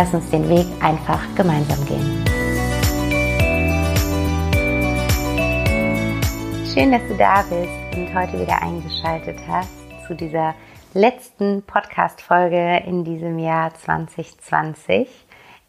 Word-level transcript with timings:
Lass 0.00 0.14
uns 0.14 0.30
den 0.30 0.48
Weg 0.48 0.64
einfach 0.80 1.20
gemeinsam 1.34 1.84
gehen. 1.84 2.24
Schön, 6.72 6.92
dass 6.92 7.02
du 7.08 7.16
da 7.16 7.42
bist 7.42 7.98
und 7.98 8.14
heute 8.14 8.40
wieder 8.40 8.62
eingeschaltet 8.62 9.40
hast 9.48 9.72
zu 10.06 10.14
dieser 10.14 10.54
letzten 10.94 11.64
Podcast-Folge 11.64 12.84
in 12.86 13.02
diesem 13.02 13.40
Jahr 13.40 13.74
2020. 13.74 15.08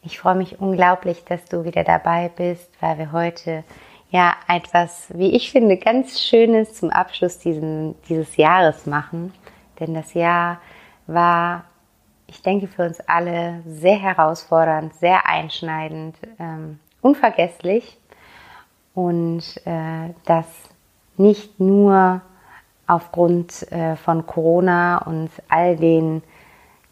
Ich 0.03 0.19
freue 0.19 0.36
mich 0.36 0.61
unglaublich, 0.61 1.25
dass 1.25 1.45
du 1.45 1.64
wieder 1.64 1.83
dabei 1.83 2.30
bist, 2.30 2.69
weil 2.81 2.99
wir 2.99 3.11
heute 3.11 3.64
ja 4.11 4.36
etwas, 4.47 5.08
wie 5.16 5.31
ich 5.36 5.52
finde, 5.52 5.77
ganz 5.77 6.21
Schönes 6.21 6.75
zum 6.75 6.91
Abschluss 6.91 7.39
diesen, 7.39 7.95
dieses 8.08 8.38
Jahres 8.38 8.86
machen. 8.86 9.33
Denn 9.80 9.95
das 9.95 10.14
Jahr 10.14 10.61
war 11.08 11.64
ich 12.30 12.41
denke, 12.41 12.67
für 12.67 12.85
uns 12.85 12.99
alle 13.02 13.61
sehr 13.66 13.97
herausfordernd, 13.97 14.94
sehr 14.95 15.27
einschneidend, 15.27 16.16
ähm, 16.39 16.80
unvergesslich. 17.02 17.97
Und 18.94 19.44
äh, 19.66 20.13
das 20.25 20.45
nicht 21.17 21.59
nur 21.59 22.21
aufgrund 22.88 23.71
äh, 23.71 23.95
von 23.95 24.25
Corona 24.25 24.99
und 24.99 25.30
all 25.47 25.75
den 25.75 26.23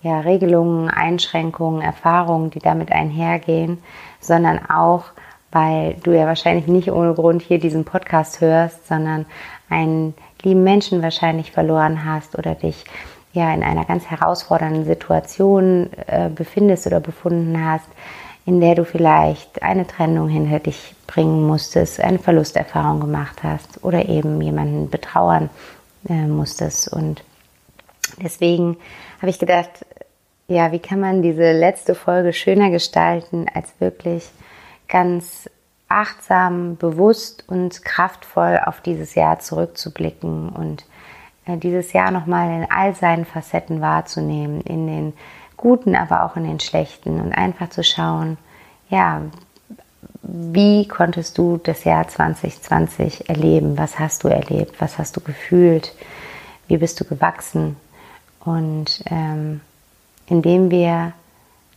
ja, 0.02 0.20
Regelungen, 0.20 0.90
Einschränkungen, 0.90 1.82
Erfahrungen, 1.82 2.52
die 2.52 2.60
damit 2.60 2.92
einhergehen, 2.92 3.80
sondern 4.20 4.70
auch, 4.70 5.06
weil 5.52 5.96
du 6.04 6.16
ja 6.16 6.28
wahrscheinlich 6.28 6.68
nicht 6.68 6.92
ohne 6.92 7.14
Grund 7.14 7.42
hier 7.42 7.60
diesen 7.60 7.84
Podcast 7.84 8.42
hörst, 8.42 8.88
sondern 8.88 9.26
einen 9.70 10.14
lieben 10.44 10.64
Menschen 10.64 11.02
wahrscheinlich 11.02 11.52
verloren 11.52 12.06
hast 12.06 12.38
oder 12.38 12.54
dich 12.54 12.86
ja 13.38 13.54
in 13.54 13.64
einer 13.64 13.86
ganz 13.86 14.06
herausfordernden 14.06 14.86
Situation 14.86 15.90
äh, 16.08 16.30
befindest 16.30 16.88
oder 16.88 17.00
befunden 17.00 17.64
hast, 17.64 17.88
in 18.46 18.60
der 18.62 18.76
du 18.76 18.86
vielleicht 18.86 19.62
eine 19.62 19.86
Trennung 19.86 20.30
hinter 20.30 20.60
dich 20.60 20.96
bringen 21.06 21.46
musstest, 21.46 22.00
eine 22.00 22.20
Verlusterfahrung 22.20 23.00
gemacht 23.00 23.44
hast 23.44 23.84
oder 23.84 24.08
eben 24.08 24.42
jemanden 24.42 24.90
betrauern 24.90 25.50
äh, 26.10 26.28
musstest. 26.28 26.92
Und 26.92 27.24
deswegen 28.22 28.78
habe 29.20 29.30
ich 29.30 29.40
gedacht, 29.40 29.86
ja, 30.48 30.72
wie 30.72 30.80
kann 30.80 31.00
man 31.00 31.22
diese 31.22 31.52
letzte 31.52 31.94
Folge 31.94 32.32
schöner 32.32 32.70
gestalten, 32.70 33.48
als 33.54 33.74
wirklich 33.80 34.30
ganz 34.88 35.50
achtsam, 35.90 36.78
bewusst 36.78 37.44
und 37.48 37.84
kraftvoll 37.84 38.60
auf 38.66 38.82
dieses 38.82 39.16
Jahr 39.16 39.40
zurückzublicken 39.40 40.50
und 40.50 40.86
dieses 41.56 41.94
Jahr 41.94 42.12
nochmal 42.12 42.62
in 42.62 42.70
all 42.70 42.94
seinen 42.96 43.26
Facetten 43.26 43.82
wahrzunehmen, 43.82 44.62
in 44.62 44.88
den 44.88 45.14
guten, 45.56 45.96
aber 45.96 46.24
auch 46.24 46.36
in 46.36 46.44
den 46.44 46.60
schlechten 46.60 47.20
und 47.22 47.34
einfach 47.34 47.70
zu 47.70 47.84
schauen, 47.84 48.38
ja, 48.90 49.22
wie 50.22 50.88
konntest 50.88 51.38
du 51.38 51.58
das 51.58 51.84
Jahr 51.84 52.08
2020 52.08 53.30
erleben? 53.30 53.78
Was 53.78 53.98
hast 53.98 54.24
du 54.24 54.28
erlebt? 54.28 54.80
Was 54.80 54.98
hast 54.98 55.16
du 55.16 55.22
gefühlt? 55.22 55.94
Wie 56.68 56.78
bist 56.78 57.00
du 57.00 57.06
gewachsen? 57.06 57.78
Und 58.44 59.04
ähm, 59.10 59.62
indem 60.28 60.70
wir 60.70 61.14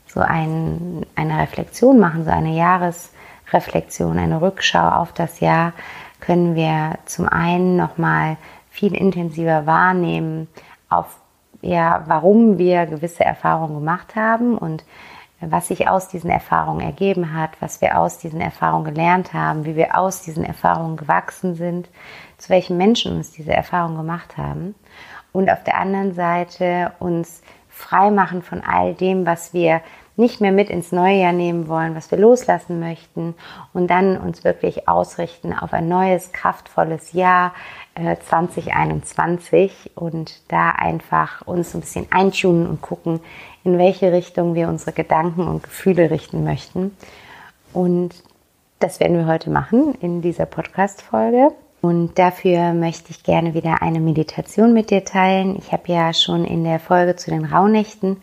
so 0.06 0.20
ein, 0.20 1.06
eine 1.14 1.38
Reflexion 1.38 1.98
machen, 1.98 2.24
so 2.24 2.30
eine 2.30 2.56
Jahresreflexion, 2.56 4.18
eine 4.18 4.40
Rückschau 4.40 4.88
auf 4.88 5.12
das 5.12 5.40
Jahr, 5.40 5.72
können 6.18 6.54
wir 6.54 6.98
zum 7.06 7.28
einen 7.28 7.76
nochmal 7.76 8.36
viel 8.80 8.94
intensiver 8.94 9.66
wahrnehmen, 9.66 10.48
auf 10.88 11.20
ja, 11.62 12.04
warum 12.06 12.56
wir 12.56 12.86
gewisse 12.86 13.22
Erfahrungen 13.22 13.74
gemacht 13.74 14.16
haben 14.16 14.56
und 14.56 14.84
was 15.42 15.68
sich 15.68 15.88
aus 15.88 16.08
diesen 16.08 16.30
Erfahrungen 16.30 16.80
ergeben 16.80 17.34
hat, 17.34 17.50
was 17.60 17.82
wir 17.82 17.98
aus 17.98 18.18
diesen 18.18 18.40
Erfahrungen 18.40 18.86
gelernt 18.86 19.34
haben, 19.34 19.66
wie 19.66 19.76
wir 19.76 19.98
aus 19.98 20.22
diesen 20.22 20.42
Erfahrungen 20.44 20.96
gewachsen 20.96 21.54
sind, 21.54 21.90
zu 22.38 22.48
welchen 22.48 22.78
Menschen 22.78 23.16
uns 23.16 23.30
diese 23.32 23.52
Erfahrungen 23.52 23.98
gemacht 23.98 24.38
haben. 24.38 24.74
Und 25.32 25.50
auf 25.50 25.62
der 25.62 25.76
anderen 25.78 26.14
Seite 26.14 26.92
uns 26.98 27.42
frei 27.68 28.10
machen 28.10 28.40
von 28.40 28.62
all 28.62 28.94
dem, 28.94 29.26
was 29.26 29.52
wir 29.52 29.82
nicht 30.20 30.40
mehr 30.40 30.52
mit 30.52 30.70
ins 30.70 30.92
neue 30.92 31.16
Jahr 31.16 31.32
nehmen 31.32 31.66
wollen, 31.66 31.96
was 31.96 32.10
wir 32.10 32.18
loslassen 32.18 32.78
möchten 32.78 33.34
und 33.72 33.90
dann 33.90 34.16
uns 34.16 34.44
wirklich 34.44 34.88
ausrichten 34.88 35.52
auf 35.52 35.72
ein 35.72 35.88
neues, 35.88 36.32
kraftvolles 36.32 37.12
Jahr 37.12 37.52
äh, 37.94 38.16
2021 38.16 39.92
und 39.96 40.40
da 40.48 40.70
einfach 40.70 41.46
uns 41.46 41.74
ein 41.74 41.80
bisschen 41.80 42.06
eintunen 42.10 42.68
und 42.68 42.80
gucken, 42.80 43.20
in 43.64 43.78
welche 43.78 44.12
Richtung 44.12 44.54
wir 44.54 44.68
unsere 44.68 44.92
Gedanken 44.92 45.48
und 45.48 45.64
Gefühle 45.64 46.10
richten 46.10 46.44
möchten. 46.44 46.96
Und 47.72 48.22
das 48.78 49.00
werden 49.00 49.16
wir 49.16 49.26
heute 49.26 49.50
machen 49.50 49.94
in 50.00 50.22
dieser 50.22 50.46
Podcast-Folge. 50.46 51.52
Und 51.82 52.18
dafür 52.18 52.74
möchte 52.74 53.10
ich 53.10 53.22
gerne 53.22 53.54
wieder 53.54 53.80
eine 53.80 54.00
Meditation 54.00 54.74
mit 54.74 54.90
dir 54.90 55.04
teilen. 55.04 55.56
Ich 55.56 55.72
habe 55.72 55.84
ja 55.86 56.12
schon 56.12 56.44
in 56.44 56.62
der 56.62 56.78
Folge 56.78 57.16
zu 57.16 57.30
den 57.30 57.46
Rauhnächten 57.46 58.18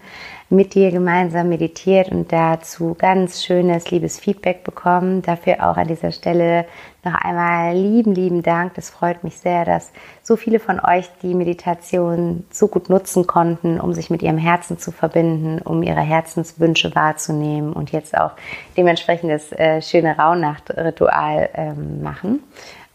mit 0.50 0.76
dir 0.76 0.92
gemeinsam 0.92 1.50
meditiert 1.50 2.10
und 2.10 2.32
dazu 2.32 2.96
ganz 2.98 3.44
schönes, 3.44 3.92
liebes 3.92 4.20
Feedback 4.20 4.64
bekommen. 4.64 5.22
Dafür 5.22 5.68
auch 5.68 5.76
an 5.76 5.88
dieser 5.88 6.12
Stelle 6.12 6.66
noch 7.04 7.16
einmal 7.16 7.76
lieben, 7.76 8.14
lieben 8.14 8.44
Dank. 8.44 8.76
Das 8.76 8.90
freut 8.90 9.24
mich 9.24 9.38
sehr, 9.38 9.66
dass 9.66 9.92
so 10.22 10.38
viele 10.38 10.60
von 10.60 10.80
euch 10.80 11.10
die 11.22 11.34
Meditation 11.34 12.46
so 12.50 12.68
gut 12.68 12.90
nutzen 12.90 13.28
konnten, 13.28 13.80
um 13.80 13.94
sich 13.94 14.10
mit 14.10 14.22
ihrem 14.22 14.38
Herzen 14.38 14.78
zu 14.78 14.92
verbinden, 14.92 15.62
um 15.62 15.84
ihre 15.84 16.02
Herzenswünsche 16.02 16.96
wahrzunehmen 16.96 17.74
und 17.74 17.92
jetzt 17.92 18.18
auch 18.18 18.32
dementsprechend 18.78 19.32
das 19.32 19.52
äh, 19.52 19.82
schöne 19.82 20.18
Rauhnachtritual 20.18 21.50
ähm, 21.56 22.02
machen. 22.04 22.44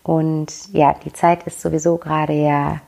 Und 0.02 0.72
ja, 0.72 0.94
die 1.04 1.12
Zeit 1.12 1.44
ist 1.44 1.60
sowieso 1.60 1.96
gerade 1.96 2.32
ja 2.32 2.80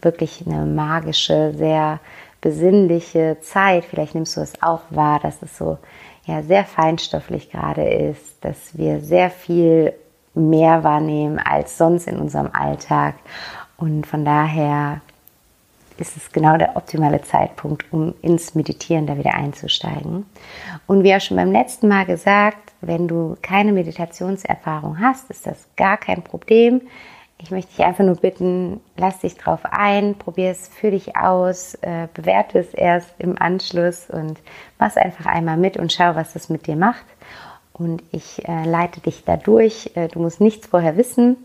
wirklich 0.00 0.44
eine 0.46 0.64
magische, 0.64 1.52
sehr 1.56 2.00
besinnliche 2.40 3.38
Zeit. 3.40 3.84
Vielleicht 3.84 4.14
nimmst 4.14 4.36
du 4.36 4.40
es 4.40 4.62
auch 4.62 4.82
wahr, 4.90 5.20
dass 5.20 5.42
es 5.42 5.56
so 5.56 5.78
ja 6.26 6.42
sehr 6.42 6.64
feinstofflich 6.64 7.50
gerade 7.50 7.88
ist, 7.88 8.44
dass 8.44 8.76
wir 8.76 9.00
sehr 9.00 9.30
viel 9.30 9.92
mehr 10.34 10.84
wahrnehmen 10.84 11.38
als 11.38 11.78
sonst 11.78 12.06
in 12.06 12.18
unserem 12.18 12.50
Alltag. 12.52 13.16
Und 13.76 14.06
von 14.06 14.24
daher 14.24 15.00
ist 16.02 16.16
es 16.16 16.32
genau 16.32 16.56
der 16.56 16.76
optimale 16.76 17.22
Zeitpunkt, 17.22 17.90
um 17.92 18.14
ins 18.22 18.54
Meditieren 18.54 19.06
da 19.06 19.16
wieder 19.16 19.34
einzusteigen. 19.34 20.26
Und 20.86 21.04
wie 21.04 21.14
auch 21.14 21.20
schon 21.20 21.36
beim 21.36 21.52
letzten 21.52 21.88
Mal 21.88 22.04
gesagt, 22.04 22.72
wenn 22.80 23.06
du 23.06 23.36
keine 23.40 23.72
Meditationserfahrung 23.72 25.00
hast, 25.00 25.30
ist 25.30 25.46
das 25.46 25.68
gar 25.76 25.96
kein 25.96 26.22
Problem. 26.22 26.82
Ich 27.38 27.50
möchte 27.50 27.70
dich 27.76 27.84
einfach 27.84 28.04
nur 28.04 28.16
bitten, 28.16 28.80
lass 28.96 29.20
dich 29.20 29.36
drauf 29.36 29.60
ein, 29.64 30.16
probier 30.16 30.50
es 30.50 30.68
für 30.68 30.90
dich 30.90 31.16
aus, 31.16 31.74
äh, 31.76 32.08
bewerte 32.12 32.58
es 32.58 32.74
erst 32.74 33.14
im 33.18 33.40
Anschluss 33.40 34.10
und 34.10 34.38
mach 34.78 34.94
einfach 34.96 35.26
einmal 35.26 35.56
mit 35.56 35.76
und 35.76 35.92
schau, 35.92 36.14
was 36.14 36.36
es 36.36 36.48
mit 36.48 36.66
dir 36.66 36.76
macht. 36.76 37.04
Und 37.72 38.02
ich 38.12 38.46
äh, 38.46 38.64
leite 38.64 39.00
dich 39.00 39.24
da 39.24 39.36
durch. 39.36 39.90
Äh, 39.94 40.08
du 40.08 40.20
musst 40.20 40.40
nichts 40.40 40.66
vorher 40.66 40.96
wissen. 40.96 41.36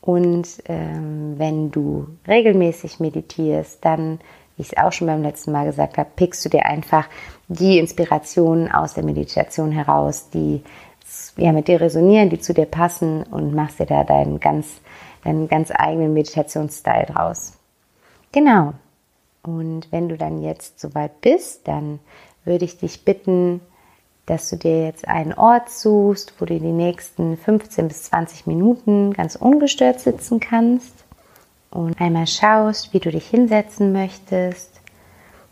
Und 0.00 0.48
ähm, 0.66 1.34
wenn 1.38 1.70
du 1.70 2.06
regelmäßig 2.26 3.00
meditierst, 3.00 3.84
dann, 3.84 4.20
wie 4.56 4.62
ich 4.62 4.72
es 4.72 4.78
auch 4.78 4.92
schon 4.92 5.06
beim 5.08 5.22
letzten 5.22 5.52
Mal 5.52 5.66
gesagt 5.66 5.98
habe, 5.98 6.08
pickst 6.14 6.44
du 6.44 6.48
dir 6.48 6.66
einfach 6.66 7.08
die 7.48 7.78
Inspirationen 7.78 8.70
aus 8.70 8.94
der 8.94 9.04
Meditation 9.04 9.72
heraus, 9.72 10.30
die 10.30 10.62
ja, 11.36 11.52
mit 11.52 11.68
dir 11.68 11.80
resonieren, 11.80 12.30
die 12.30 12.40
zu 12.40 12.54
dir 12.54 12.66
passen 12.66 13.22
und 13.22 13.54
machst 13.54 13.80
dir 13.80 13.86
da 13.86 14.04
deinen 14.04 14.40
ganz 14.40 14.80
deinen 15.24 15.48
ganz 15.48 15.70
eigenen 15.74 16.14
Meditationsstyle 16.14 17.06
draus. 17.06 17.54
Genau. 18.32 18.74
Und 19.42 19.90
wenn 19.90 20.08
du 20.08 20.16
dann 20.16 20.42
jetzt 20.42 20.80
soweit 20.80 21.20
bist, 21.20 21.66
dann 21.68 22.00
würde 22.44 22.64
ich 22.64 22.78
dich 22.78 23.04
bitten, 23.04 23.60
dass 24.28 24.50
du 24.50 24.56
dir 24.56 24.84
jetzt 24.84 25.08
einen 25.08 25.32
Ort 25.32 25.70
suchst, 25.70 26.34
wo 26.38 26.44
du 26.44 26.58
die 26.58 26.72
nächsten 26.72 27.36
15 27.36 27.88
bis 27.88 28.04
20 28.04 28.46
Minuten 28.46 29.12
ganz 29.12 29.36
ungestört 29.36 30.00
sitzen 30.00 30.38
kannst 30.38 30.92
und 31.70 32.00
einmal 32.00 32.26
schaust, 32.26 32.92
wie 32.92 33.00
du 33.00 33.10
dich 33.10 33.26
hinsetzen 33.26 33.92
möchtest. 33.92 34.80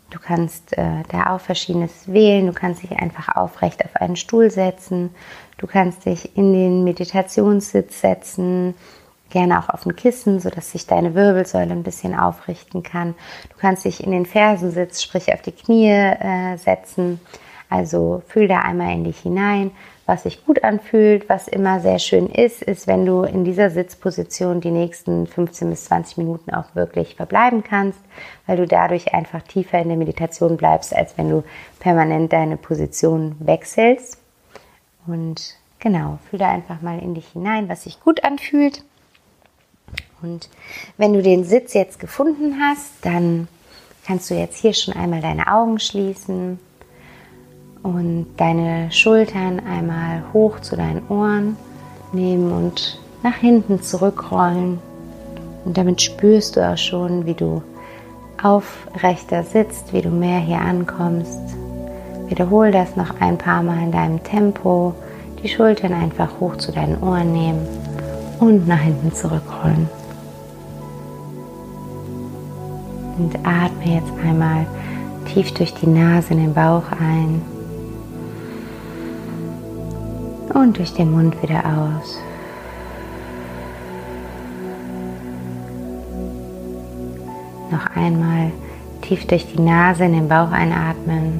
Du 0.09 0.19
kannst 0.19 0.77
äh, 0.77 1.03
da 1.09 1.35
auch 1.35 1.41
verschiedenes 1.41 2.11
wählen. 2.11 2.47
Du 2.47 2.53
kannst 2.53 2.83
dich 2.83 2.91
einfach 2.91 3.35
aufrecht 3.35 3.83
auf 3.83 3.95
einen 3.95 4.15
Stuhl 4.15 4.49
setzen. 4.51 5.09
Du 5.57 5.67
kannst 5.67 6.05
dich 6.05 6.37
in 6.37 6.53
den 6.53 6.83
Meditationssitz 6.83 7.99
setzen, 7.99 8.75
gerne 9.31 9.59
auch 9.59 9.69
auf 9.69 9.85
ein 9.85 9.95
Kissen, 9.95 10.39
sodass 10.39 10.71
sich 10.71 10.87
deine 10.87 11.15
Wirbelsäule 11.15 11.71
ein 11.71 11.83
bisschen 11.83 12.17
aufrichten 12.17 12.83
kann. 12.83 13.15
Du 13.49 13.57
kannst 13.59 13.85
dich 13.85 14.03
in 14.03 14.11
den 14.11 14.25
Fersensitz, 14.25 15.01
sprich 15.01 15.33
auf 15.33 15.41
die 15.41 15.51
Knie 15.51 15.89
äh, 15.89 16.57
setzen. 16.57 17.19
Also 17.69 18.23
fühl 18.27 18.47
da 18.47 18.59
einmal 18.59 18.93
in 18.93 19.03
dich 19.03 19.19
hinein, 19.19 19.71
was 20.05 20.23
sich 20.23 20.45
gut 20.45 20.63
anfühlt. 20.63 21.27
Was 21.27 21.47
immer 21.47 21.81
sehr 21.81 21.99
schön 21.99 22.27
ist, 22.27 22.61
ist, 22.61 22.87
wenn 22.87 23.05
du 23.05 23.23
in 23.23 23.43
dieser 23.43 23.69
Sitzposition 23.69 24.61
die 24.61 24.71
nächsten 24.71 25.27
15 25.27 25.69
bis 25.69 25.85
20 25.85 26.17
Minuten 26.17 26.53
auch 26.53 26.75
wirklich 26.75 27.15
verbleiben 27.15 27.63
kannst, 27.63 27.99
weil 28.45 28.57
du 28.57 28.65
dadurch 28.65 29.13
einfach 29.13 29.41
tiefer 29.41 29.79
in 29.79 29.89
der 29.89 29.97
Meditation 29.97 30.55
bleibst, 30.55 30.95
als 30.95 31.17
wenn 31.17 31.29
du 31.29 31.43
permanent 31.79 32.31
deine 32.31 32.57
Position 32.57 33.35
wechselst. 33.39 34.17
Und 35.05 35.55
genau, 35.79 36.19
fühl 36.29 36.39
da 36.39 36.49
einfach 36.49 36.81
mal 36.81 36.99
in 36.99 37.13
dich 37.13 37.27
hinein, 37.27 37.67
was 37.67 37.83
sich 37.83 37.99
gut 37.99 38.23
anfühlt. 38.23 38.83
Und 40.21 40.49
wenn 40.97 41.13
du 41.13 41.21
den 41.21 41.43
Sitz 41.43 41.73
jetzt 41.73 41.99
gefunden 41.99 42.59
hast, 42.61 42.91
dann 43.03 43.47
kannst 44.05 44.29
du 44.29 44.35
jetzt 44.35 44.57
hier 44.57 44.73
schon 44.73 44.93
einmal 44.93 45.21
deine 45.21 45.47
Augen 45.47 45.79
schließen 45.79 46.59
und 47.83 48.27
deine 48.37 48.91
Schultern 48.91 49.59
einmal 49.59 50.23
hoch 50.33 50.59
zu 50.59 50.75
deinen 50.75 51.07
Ohren 51.09 51.57
nehmen 52.11 52.51
und 52.51 52.99
nach 53.23 53.35
hinten 53.35 53.81
zurückrollen. 53.81 54.79
Und 55.65 55.77
damit 55.77 56.01
spürst 56.01 56.55
du 56.55 56.67
auch 56.67 56.77
schon, 56.77 57.25
wie 57.25 57.33
du 57.33 57.61
aufrechter 58.41 59.43
sitzt, 59.43 59.93
wie 59.93 60.01
du 60.01 60.09
mehr 60.09 60.39
hier 60.39 60.61
ankommst. 60.61 61.39
Wiederhol 62.27 62.71
das 62.71 62.95
noch 62.95 63.19
ein 63.19 63.37
paar 63.37 63.63
Mal 63.63 63.83
in 63.83 63.91
deinem 63.91 64.23
Tempo. 64.23 64.93
Die 65.41 65.49
Schultern 65.49 65.93
einfach 65.93 66.39
hoch 66.39 66.55
zu 66.57 66.71
deinen 66.71 67.01
Ohren 67.01 67.31
nehmen 67.31 67.67
und 68.39 68.67
nach 68.67 68.79
hinten 68.79 69.13
zurückrollen. 69.13 69.89
Und 73.17 73.35
atme 73.43 73.95
jetzt 73.95 74.11
einmal 74.23 74.65
tief 75.25 75.51
durch 75.53 75.73
die 75.73 75.87
Nase 75.87 76.33
in 76.33 76.39
den 76.39 76.53
Bauch 76.53 76.83
ein 76.91 77.41
und 80.57 80.75
durch 80.79 80.91
den 80.93 81.11
Mund 81.11 81.41
wieder 81.43 81.59
aus. 81.59 82.17
Noch 87.69 87.95
einmal 87.95 88.51
tief 89.01 89.27
durch 89.27 89.45
die 89.53 89.61
Nase 89.61 90.05
in 90.05 90.13
den 90.13 90.27
Bauch 90.27 90.51
einatmen 90.51 91.39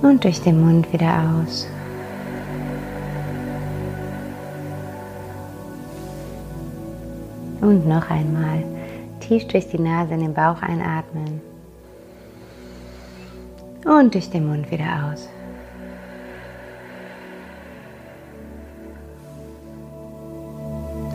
und 0.00 0.24
durch 0.24 0.40
den 0.40 0.64
Mund 0.64 0.90
wieder 0.90 1.12
aus. 1.42 1.68
Und 7.60 7.86
noch 7.86 8.08
einmal 8.08 8.64
tief 9.20 9.46
durch 9.48 9.68
die 9.68 9.80
Nase 9.80 10.14
in 10.14 10.20
den 10.20 10.34
Bauch 10.34 10.62
einatmen 10.62 11.42
und 13.84 14.14
durch 14.14 14.30
den 14.30 14.48
Mund 14.48 14.70
wieder 14.70 15.10
aus. 15.12 15.28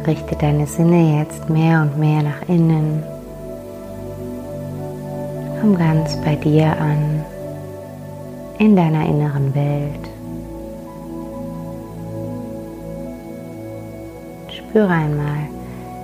Richte 0.10 0.36
deine 0.36 0.66
Sinne 0.66 1.20
jetzt 1.20 1.52
mehr 1.52 1.84
und 1.84 2.00
mehr 2.00 2.24
nach 2.24 2.42
innen. 2.48 3.04
Komm 5.62 5.78
ganz 5.78 6.18
bei 6.26 6.36
dir 6.36 6.66
an, 6.66 7.24
in 8.58 8.76
deiner 8.76 9.06
inneren 9.06 9.54
Welt. 9.54 10.10
Spüre 14.50 14.90
einmal, 14.90 15.48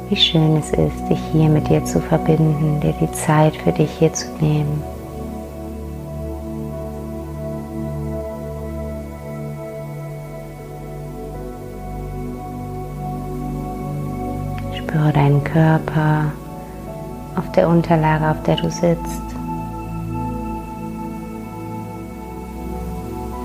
wie 0.10 0.16
schön 0.16 0.58
es 0.58 0.70
ist, 0.70 1.10
dich 1.10 1.20
hier 1.32 1.50
mit 1.50 1.68
dir 1.68 1.84
zu 1.84 2.00
verbinden, 2.00 2.80
dir 2.82 2.94
die 3.02 3.12
Zeit 3.12 3.56
für 3.56 3.72
dich 3.72 3.90
hier 3.98 4.14
zu 4.14 4.28
nehmen. 4.40 4.84
Spüre 14.96 15.12
deinen 15.12 15.44
Körper 15.44 16.32
auf 17.36 17.52
der 17.52 17.68
Unterlage, 17.68 18.32
auf 18.32 18.42
der 18.44 18.56
du 18.56 18.72
sitzt. 18.72 19.24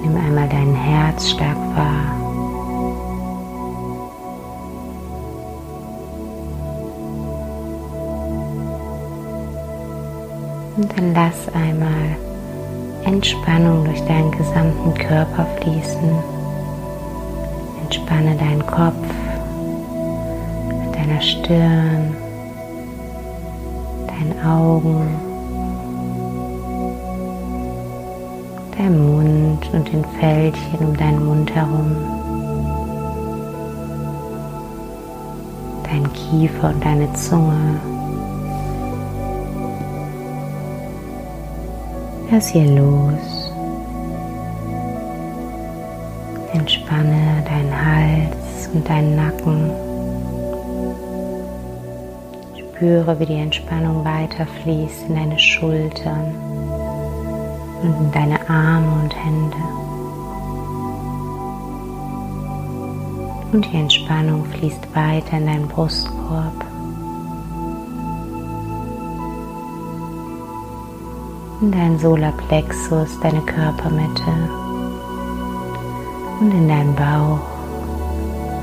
Nimm 0.01 0.15
einmal 0.15 0.49
deinen 0.49 0.77
Herzschlag 0.77 1.57
wahr. 1.75 2.15
Und 10.77 10.97
dann 10.97 11.15
lass 11.15 11.53
einmal 11.53 12.17
Entspannung 13.07 13.85
durch 13.87 14.05
deinen 14.05 14.31
gesamten 14.31 14.95
Körper 14.95 15.47
fließen. 15.61 16.13
Entspanne 17.83 18.37
deinen 18.37 18.65
Kopf, 18.65 18.95
deiner 21.21 21.23
Stirn, 21.23 22.17
deinen 24.07 24.45
Augen, 24.45 25.09
deinem 28.77 29.07
Mund 29.07 29.71
und 29.73 29.93
den 29.93 30.05
Fältchen 30.19 30.79
um 30.79 30.97
deinen 30.97 31.25
Mund 31.25 31.55
herum, 31.55 31.97
dein 35.85 36.11
Kiefer 36.13 36.69
und 36.69 36.85
deine 36.85 37.13
Zunge. 37.15 37.81
Lass 42.31 42.49
hier 42.49 42.71
los. 42.71 43.53
Entspanne 46.53 47.43
deinen 47.45 47.87
Hals 47.87 48.69
und 48.73 48.89
deinen 48.89 49.17
Nacken. 49.17 49.80
Spüre, 52.81 53.21
wie 53.21 53.27
die 53.27 53.35
Entspannung 53.35 54.07
weiterfließt 54.07 55.11
in 55.11 55.15
deine 55.15 55.39
Schultern 55.39 56.35
und 57.83 57.95
in 57.95 58.11
deine 58.11 58.41
Arme 58.49 59.03
und 59.03 59.15
Hände. 59.15 59.57
Und 63.53 63.71
die 63.71 63.77
Entspannung 63.77 64.47
fließt 64.47 64.97
weiter 64.97 65.37
in 65.37 65.47
deinen 65.47 65.69
Brustkorb. 65.69 66.65
in 71.61 71.73
deinen 71.73 71.99
Solarplexus, 71.99 73.21
deine 73.21 73.43
Körpermitte 73.43 74.33
und 76.41 76.51
in 76.51 76.67
deinen 76.67 76.95
Bauch. 76.95 77.41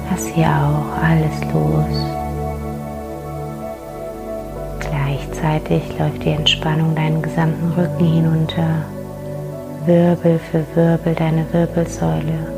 Lass 0.10 0.26
hier 0.26 0.48
auch 0.48 1.04
alles 1.04 1.40
los. 1.54 2.27
Gleichzeitig 5.18 5.82
läuft 5.98 6.24
die 6.24 6.30
Entspannung 6.30 6.94
deinen 6.94 7.24
gesamten 7.24 7.72
Rücken 7.72 8.06
hinunter, 8.06 8.86
Wirbel 9.86 10.40
für 10.40 10.64
Wirbel 10.76 11.16
deine 11.16 11.46
Wirbelsäule 11.52 12.54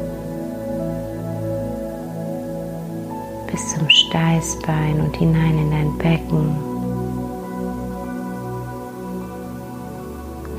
bis 3.50 3.76
zum 3.76 3.90
Steißbein 3.90 5.00
und 5.00 5.16
hinein 5.16 5.58
in 5.58 5.72
dein 5.72 5.98
Becken. 5.98 6.56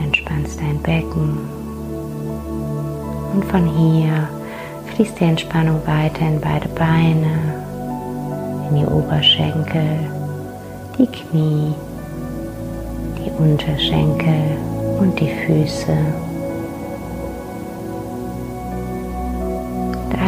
entspannst 0.02 0.58
dein 0.58 0.78
Becken. 0.82 1.38
Und 3.34 3.44
von 3.44 3.66
hier 3.66 4.28
fließt 4.86 5.20
die 5.20 5.24
Entspannung 5.24 5.80
weiter 5.86 6.26
in 6.26 6.40
beide 6.40 6.68
Beine, 6.68 7.54
in 8.70 8.76
die 8.76 8.86
Oberschenkel, 8.86 9.98
die 10.98 11.06
Knie, 11.06 11.74
Unterschenkel 13.40 14.58
und 15.00 15.18
die 15.18 15.30
Füße. 15.46 15.96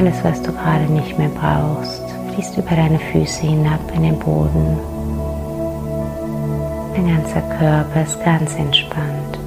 alles, 0.02 0.24
was 0.24 0.42
du 0.42 0.52
gerade 0.52 0.84
nicht 0.92 1.16
mehr 1.16 1.28
brauchst, 1.28 2.02
fließt 2.32 2.56
über 2.58 2.74
deine 2.74 2.98
Füße 2.98 3.42
hinab 3.46 3.80
in 3.94 4.02
den 4.02 4.18
Boden. 4.18 4.78
Dein 6.94 7.06
ganzer 7.06 7.40
Körper 7.42 8.02
ist 8.02 8.22
ganz 8.24 8.54
entspannt. 8.56 9.38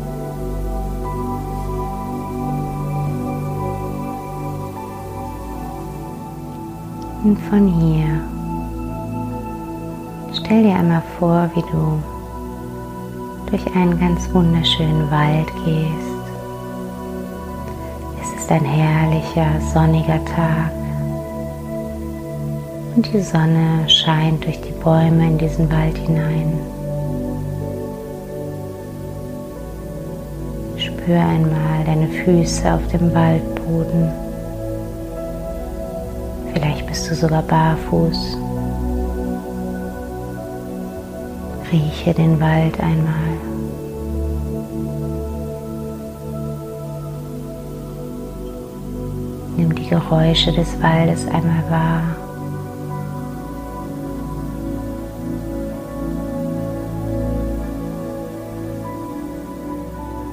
Und 7.24 7.38
von 7.50 7.68
hier 7.68 8.22
stell 10.34 10.64
dir 10.64 10.76
einmal 10.76 11.02
vor, 11.20 11.50
wie 11.56 11.62
du 11.62 12.15
durch 13.50 13.66
einen 13.76 14.00
ganz 14.00 14.34
wunderschönen 14.34 15.10
Wald 15.12 15.48
gehst. 15.64 16.16
Es 18.22 18.42
ist 18.42 18.52
ein 18.52 18.66
herrlicher, 18.66 19.60
sonniger 19.74 20.24
Tag 20.26 20.72
und 22.96 23.12
die 23.12 23.20
Sonne 23.20 23.90
scheint 23.90 24.46
durch 24.46 24.60
die 24.62 24.72
Bäume 24.72 25.28
in 25.28 25.38
diesen 25.38 25.70
Wald 25.70 25.98
hinein. 25.98 26.58
Spür 30.78 31.20
einmal 31.20 31.84
deine 31.86 32.08
Füße 32.08 32.74
auf 32.74 32.88
dem 32.88 33.14
Waldboden. 33.14 34.12
Vielleicht 36.54 36.88
bist 36.88 37.10
du 37.12 37.16
sogar 37.16 37.44
barfuß. 37.44 38.38
Rieche 41.72 42.14
den 42.14 42.40
Wald 42.40 42.80
einmal. 42.80 43.14
Nimm 49.58 49.74
die 49.74 49.88
Geräusche 49.88 50.52
des 50.52 50.80
Waldes 50.82 51.26
einmal 51.28 51.64
wahr. 51.70 52.04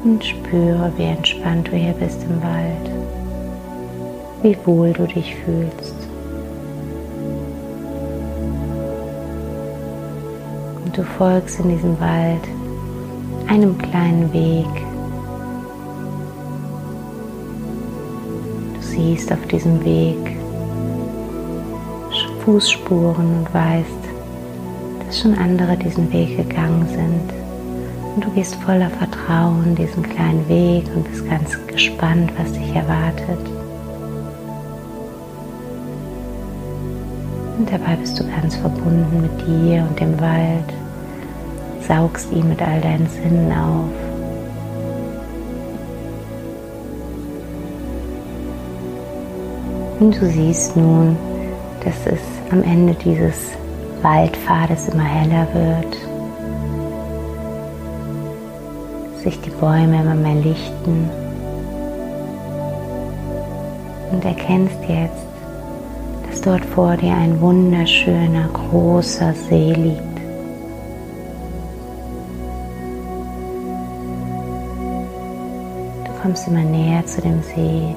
Und 0.05 0.25
spüre, 0.25 0.93
wie 0.97 1.05
entspannt 1.05 1.69
du 1.69 1.77
hier 1.77 1.93
bist 1.93 2.23
im 2.25 2.43
Wald, 2.43 2.91
wie 4.43 4.59
wohl 4.67 4.93
du 4.93 5.07
dich 5.07 5.35
fühlst. 5.37 6.02
Und 10.93 10.99
du 10.99 11.05
folgst 11.05 11.59
in 11.59 11.71
diesem 11.71 11.99
Wald 12.01 12.43
einem 13.49 13.79
kleinen 13.79 14.31
Weg. 14.31 14.67
Du 18.75 18.83
siehst 18.83 19.33
auf 19.33 19.43
diesem 19.47 19.83
Weg 19.87 20.19
Fußspuren 22.45 23.39
und 23.39 23.55
weißt, 23.55 25.07
dass 25.07 25.21
schon 25.21 25.39
andere 25.39 25.79
diesen 25.79 26.13
Weg 26.13 26.37
gegangen 26.37 26.87
sind. 26.89 27.33
Und 28.15 28.25
du 28.27 28.31
gehst 28.33 28.57
voller 28.57 28.91
Vertrauen 28.91 29.75
diesen 29.75 30.03
kleinen 30.03 30.47
Weg 30.47 30.85
und 30.95 31.11
bist 31.11 31.27
ganz 31.27 31.59
gespannt, 31.69 32.31
was 32.37 32.53
dich 32.53 32.75
erwartet. 32.75 33.39
Und 37.57 37.73
dabei 37.73 37.97
bist 37.97 38.21
du 38.21 38.29
ganz 38.29 38.57
verbunden 38.57 39.23
mit 39.23 39.47
dir 39.47 39.87
und 39.89 39.99
dem 39.99 40.21
Wald 40.21 40.82
saugst 41.93 42.33
ihn 42.33 42.49
mit 42.49 42.63
all 42.63 42.81
deinen 42.81 43.07
Sinnen 43.07 43.53
auf. 43.53 43.91
Und 50.01 50.19
du 50.19 50.27
siehst 50.27 50.75
nun, 50.75 51.17
dass 51.85 51.95
es 52.07 52.21
am 52.51 52.63
Ende 52.63 52.95
dieses 52.95 53.51
Waldpfades 54.01 54.89
immer 54.89 55.05
heller 55.05 55.47
wird, 55.53 55.97
sich 59.23 59.39
die 59.43 59.51
Bäume 59.51 60.01
immer 60.01 60.15
mehr 60.15 60.37
lichten 60.37 61.11
und 64.11 64.25
erkennst 64.25 64.79
jetzt, 64.89 65.27
dass 66.29 66.41
dort 66.41 66.65
vor 66.65 66.97
dir 66.97 67.15
ein 67.15 67.39
wunderschöner 67.41 68.49
großer 68.49 69.35
See 69.35 69.75
liegt. 69.75 70.12
Kommst 76.23 76.47
immer 76.47 76.63
näher 76.63 77.05
zu 77.05 77.21
dem 77.21 77.43
See, 77.43 77.97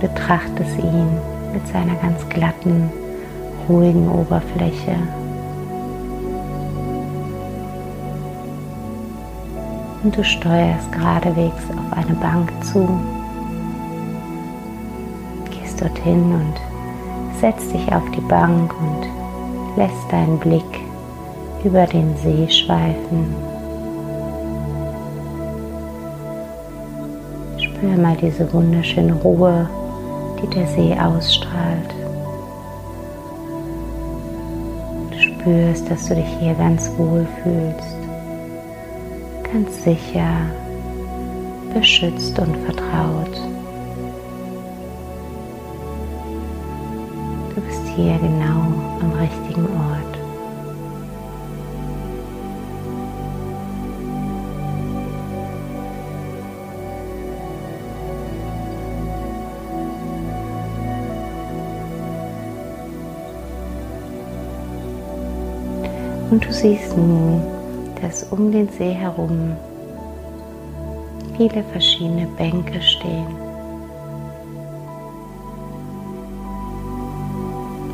betrachtest 0.00 0.78
ihn 0.78 1.18
mit 1.52 1.66
seiner 1.68 1.94
ganz 1.96 2.26
glatten, 2.30 2.90
ruhigen 3.68 4.08
Oberfläche. 4.08 4.96
Und 10.02 10.16
du 10.16 10.24
steuerst 10.24 10.90
geradewegs 10.92 11.62
auf 11.70 11.98
eine 11.98 12.16
Bank 12.16 12.50
zu, 12.64 12.88
gehst 15.50 15.80
dorthin 15.80 16.32
und 16.32 17.40
setzt 17.40 17.72
dich 17.72 17.92
auf 17.92 18.10
die 18.12 18.22
Bank 18.22 18.74
und 18.80 19.06
lässt 19.76 20.10
deinen 20.10 20.38
Blick 20.38 20.80
über 21.64 21.86
den 21.86 22.16
See 22.16 22.48
schweifen. 22.48 23.53
Spür 27.84 27.98
mal 27.98 28.16
diese 28.16 28.50
wunderschöne 28.50 29.12
Ruhe, 29.12 29.68
die 30.40 30.46
der 30.48 30.66
See 30.68 30.96
ausstrahlt. 30.98 31.94
Du 35.10 35.18
spürst, 35.18 35.90
dass 35.90 36.08
du 36.08 36.14
dich 36.14 36.26
hier 36.40 36.54
ganz 36.54 36.90
wohl 36.96 37.26
fühlst, 37.42 37.98
ganz 39.52 39.84
sicher, 39.84 40.32
beschützt 41.74 42.38
und 42.38 42.56
vertraut. 42.64 43.36
Du 47.54 47.60
bist 47.60 47.86
hier 47.94 48.16
genau 48.16 48.62
am 49.02 49.12
richtigen 49.20 49.66
Ort. 49.66 50.03
Und 66.34 66.44
du 66.44 66.52
siehst 66.52 66.96
nun, 66.96 67.40
dass 68.02 68.24
um 68.24 68.50
den 68.50 68.68
See 68.68 68.90
herum 68.90 69.52
viele 71.36 71.62
verschiedene 71.62 72.26
Bänke 72.36 72.82
stehen. 72.82 73.28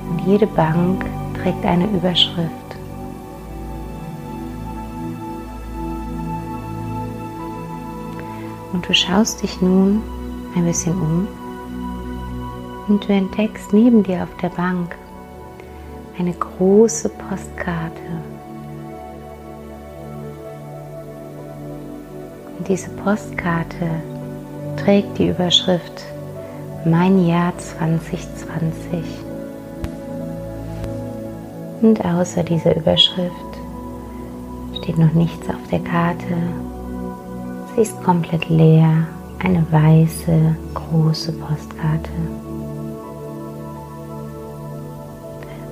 Und 0.09 0.21
jede 0.27 0.47
Bank 0.47 1.05
trägt 1.43 1.63
eine 1.67 1.85
Überschrift. 1.89 2.49
Und 8.73 8.89
du 8.89 8.95
schaust 8.95 9.43
dich 9.43 9.61
nun 9.61 10.01
ein 10.57 10.65
bisschen 10.65 10.99
um 10.99 11.29
und 12.89 13.07
du 13.07 13.13
entdeckst 13.13 13.75
neben 13.75 14.03
dir 14.03 14.23
auf 14.23 14.35
der 14.41 14.49
Bank 14.49 14.97
eine 16.21 16.35
große 16.35 17.09
Postkarte. 17.09 18.03
Und 22.59 22.69
diese 22.69 22.91
Postkarte 22.91 23.89
trägt 24.77 25.17
die 25.17 25.29
Überschrift 25.29 26.05
Mein 26.85 27.27
Jahr 27.27 27.57
2020. 27.57 29.03
Und 31.81 32.05
außer 32.05 32.43
dieser 32.43 32.77
Überschrift 32.77 33.33
steht 34.83 34.99
noch 34.99 35.15
nichts 35.15 35.49
auf 35.49 35.71
der 35.71 35.81
Karte. 35.81 36.37
Sie 37.75 37.81
ist 37.81 38.03
komplett 38.03 38.47
leer, 38.51 39.07
eine 39.43 39.65
weiße, 39.73 40.55
große 40.75 41.33
Postkarte. 41.33 42.11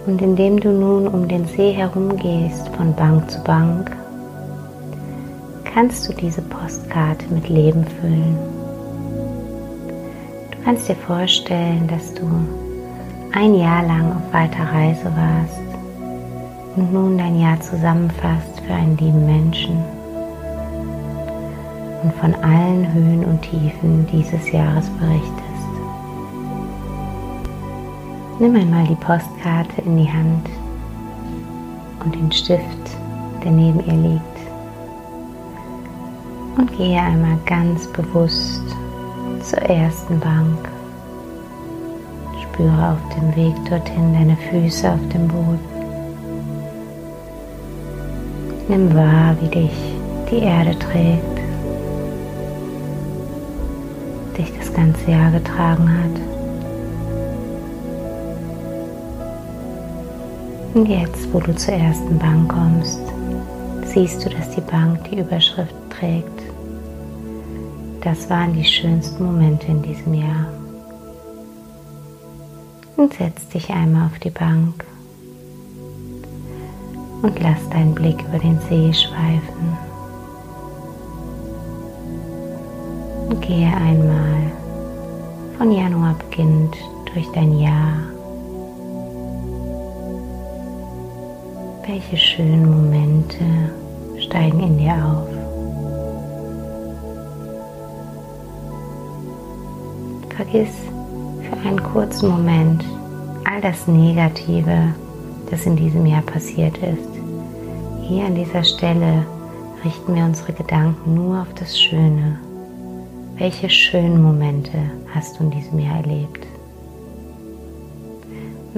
Und 0.08 0.22
indem 0.22 0.58
du 0.58 0.70
nun 0.70 1.06
um 1.06 1.28
den 1.28 1.44
See 1.44 1.70
herumgehst, 1.70 2.66
von 2.68 2.94
Bank 2.94 3.30
zu 3.30 3.44
Bank, 3.44 3.94
kannst 5.66 6.08
du 6.08 6.14
diese 6.14 6.40
Postkarte 6.40 7.26
mit 7.28 7.50
Leben 7.50 7.84
füllen. 8.00 8.38
Du 10.50 10.56
kannst 10.64 10.88
dir 10.88 10.96
vorstellen, 10.96 11.86
dass 11.88 12.14
du 12.14 12.24
ein 13.34 13.54
Jahr 13.54 13.84
lang 13.84 14.12
auf 14.12 14.32
weiter 14.32 14.64
Reise 14.72 15.12
warst 15.14 15.60
und 16.76 16.90
nun 16.90 17.18
dein 17.18 17.38
Jahr 17.38 17.60
zusammenfasst 17.60 18.60
für 18.66 18.72
einen 18.72 18.96
lieben 18.96 19.26
Menschen 19.26 19.76
und 22.02 22.14
von 22.14 22.34
allen 22.36 22.90
Höhen 22.94 23.26
und 23.26 23.42
Tiefen 23.42 24.06
dieses 24.10 24.50
Jahres 24.52 24.88
berichtest. 24.98 25.37
Nimm 28.40 28.54
einmal 28.54 28.86
die 28.86 28.94
Postkarte 28.94 29.82
in 29.84 29.96
die 29.96 30.08
Hand 30.08 30.48
und 32.04 32.14
den 32.14 32.30
Stift, 32.30 32.62
der 33.42 33.50
neben 33.50 33.80
ihr 33.80 34.10
liegt. 34.10 34.22
Und 36.56 36.70
gehe 36.76 37.00
einmal 37.00 37.36
ganz 37.46 37.88
bewusst 37.88 38.62
zur 39.42 39.58
ersten 39.58 40.20
Bank. 40.20 40.68
Spüre 42.40 42.92
auf 42.92 43.16
dem 43.16 43.34
Weg 43.34 43.56
dorthin 43.68 44.12
deine 44.12 44.36
Füße 44.36 44.88
auf 44.88 45.08
dem 45.12 45.26
Boden. 45.26 45.58
Nimm 48.68 48.94
wahr, 48.94 49.34
wie 49.40 49.48
dich 49.48 49.94
die 50.30 50.44
Erde 50.44 50.78
trägt, 50.78 51.40
dich 54.36 54.52
das 54.56 54.72
ganze 54.72 55.10
Jahr 55.10 55.32
getragen 55.32 55.88
hat. 55.88 56.37
Und 60.78 60.86
jetzt, 60.86 61.32
wo 61.32 61.40
du 61.40 61.52
zur 61.56 61.74
ersten 61.74 62.20
Bank 62.20 62.52
kommst, 62.52 63.00
siehst 63.82 64.24
du, 64.24 64.30
dass 64.30 64.54
die 64.54 64.60
Bank 64.60 65.10
die 65.10 65.18
Überschrift 65.18 65.74
trägt. 65.90 66.40
Das 68.00 68.30
waren 68.30 68.52
die 68.52 68.64
schönsten 68.64 69.24
Momente 69.24 69.66
in 69.66 69.82
diesem 69.82 70.14
Jahr. 70.14 70.46
Und 72.96 73.12
setz 73.12 73.48
dich 73.48 73.68
einmal 73.70 74.06
auf 74.06 74.20
die 74.20 74.30
Bank 74.30 74.84
und 77.22 77.40
lass 77.40 77.68
deinen 77.70 77.96
Blick 77.96 78.22
über 78.28 78.38
den 78.38 78.60
See 78.68 78.92
schweifen. 78.92 79.76
Und 83.30 83.42
gehe 83.42 83.66
einmal 83.66 84.52
von 85.58 85.72
Januar 85.72 86.14
beginnend 86.30 86.76
durch 87.12 87.26
dein 87.34 87.58
Jahr 87.58 88.17
Welche 91.88 92.18
schönen 92.18 92.70
Momente 92.70 93.42
steigen 94.18 94.60
in 94.60 94.76
dir 94.76 94.92
auf? 94.92 95.26
Vergiss 100.36 100.68
für 101.40 101.66
einen 101.66 101.82
kurzen 101.82 102.28
Moment 102.28 102.84
all 103.46 103.62
das 103.62 103.88
Negative, 103.88 104.92
das 105.50 105.64
in 105.64 105.76
diesem 105.76 106.04
Jahr 106.04 106.20
passiert 106.20 106.76
ist. 106.76 107.08
Hier 108.02 108.26
an 108.26 108.34
dieser 108.34 108.64
Stelle 108.64 109.24
richten 109.82 110.14
wir 110.14 110.24
unsere 110.24 110.52
Gedanken 110.52 111.14
nur 111.14 111.40
auf 111.40 111.54
das 111.54 111.80
Schöne. 111.80 112.38
Welche 113.38 113.70
schönen 113.70 114.20
Momente 114.20 114.78
hast 115.14 115.40
du 115.40 115.44
in 115.44 115.52
diesem 115.52 115.78
Jahr 115.78 115.96
erlebt? 115.96 116.47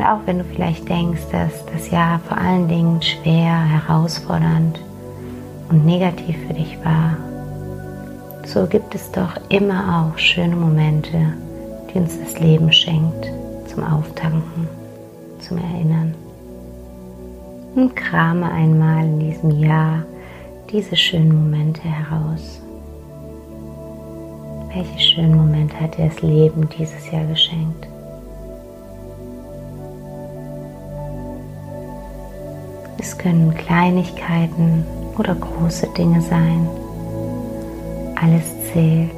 Und 0.00 0.06
auch 0.06 0.20
wenn 0.24 0.38
du 0.38 0.44
vielleicht 0.44 0.88
denkst, 0.88 1.26
dass 1.30 1.66
das 1.66 1.90
Jahr 1.90 2.20
vor 2.20 2.38
allen 2.38 2.68
Dingen 2.68 3.02
schwer, 3.02 3.62
herausfordernd 3.68 4.80
und 5.68 5.84
negativ 5.84 6.38
für 6.46 6.54
dich 6.54 6.78
war, 6.82 7.18
so 8.46 8.66
gibt 8.66 8.94
es 8.94 9.12
doch 9.12 9.36
immer 9.50 10.08
auch 10.10 10.18
schöne 10.18 10.56
Momente, 10.56 11.34
die 11.92 11.98
uns 11.98 12.18
das 12.18 12.40
Leben 12.40 12.72
schenkt, 12.72 13.30
zum 13.66 13.84
Auftanken, 13.84 14.66
zum 15.38 15.58
Erinnern. 15.58 16.14
Und 17.74 17.94
krame 17.94 18.50
einmal 18.50 19.04
in 19.04 19.20
diesem 19.20 19.50
Jahr 19.50 20.02
diese 20.70 20.96
schönen 20.96 21.34
Momente 21.34 21.82
heraus. 21.82 22.62
Welche 24.72 24.98
schönen 24.98 25.36
Momente 25.36 25.78
hat 25.78 25.98
dir 25.98 26.06
das 26.06 26.22
Leben 26.22 26.66
dieses 26.70 27.10
Jahr 27.10 27.26
geschenkt? 27.26 27.89
Es 33.02 33.16
können 33.16 33.54
Kleinigkeiten 33.54 34.84
oder 35.16 35.34
große 35.34 35.88
Dinge 35.96 36.20
sein. 36.20 36.68
Alles 38.14 38.44
zählt. 38.70 39.16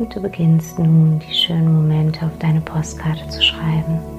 Und 0.00 0.12
du 0.12 0.20
beginnst 0.20 0.76
nun 0.80 1.20
die 1.20 1.32
schönen 1.32 1.72
Momente 1.72 2.26
auf 2.26 2.36
deine 2.40 2.60
Postkarte 2.60 3.28
zu 3.28 3.40
schreiben. 3.40 4.15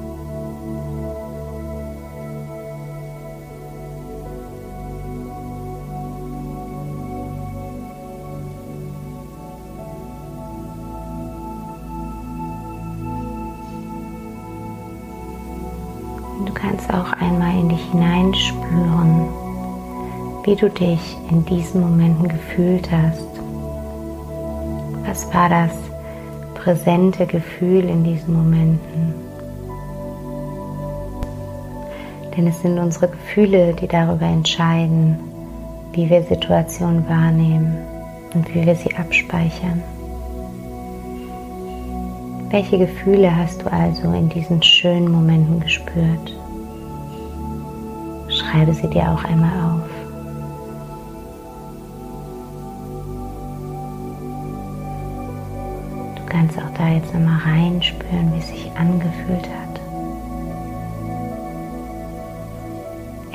Kannst 16.57 16.91
auch 16.91 17.13
einmal 17.13 17.57
in 17.59 17.69
dich 17.69 17.83
hineinspüren, 17.91 19.27
wie 20.43 20.55
du 20.55 20.69
dich 20.69 21.17
in 21.29 21.45
diesen 21.45 21.81
Momenten 21.81 22.27
gefühlt 22.27 22.89
hast. 22.91 23.27
Was 25.05 25.31
war 25.33 25.49
das 25.49 25.71
präsente 26.55 27.25
Gefühl 27.25 27.85
in 27.85 28.03
diesen 28.03 28.33
Momenten? 28.33 29.13
Denn 32.35 32.47
es 32.47 32.61
sind 32.61 32.77
unsere 32.77 33.09
Gefühle, 33.09 33.73
die 33.73 33.87
darüber 33.87 34.25
entscheiden, 34.25 35.17
wie 35.93 36.09
wir 36.09 36.23
Situationen 36.23 37.07
wahrnehmen 37.07 37.77
und 38.33 38.53
wie 38.53 38.65
wir 38.65 38.75
sie 38.75 38.95
abspeichern. 38.95 39.81
Welche 42.49 42.77
Gefühle 42.77 43.35
hast 43.35 43.61
du 43.61 43.71
also 43.71 44.11
in 44.13 44.29
diesen 44.29 44.63
schönen 44.63 45.11
Momenten 45.11 45.59
gespürt? 45.59 46.37
Schreibe 48.57 48.73
sie 48.73 48.87
dir 48.87 49.11
auch 49.11 49.23
einmal 49.23 49.51
auf. 49.51 49.81
Du 56.15 56.25
kannst 56.25 56.57
auch 56.57 56.73
da 56.75 56.87
jetzt 56.87 57.13
nochmal 57.13 57.39
reinspüren, 57.45 58.33
wie 58.33 58.39
es 58.39 58.47
sich 58.47 58.71
angefühlt 58.75 59.47
hat. 59.47 59.79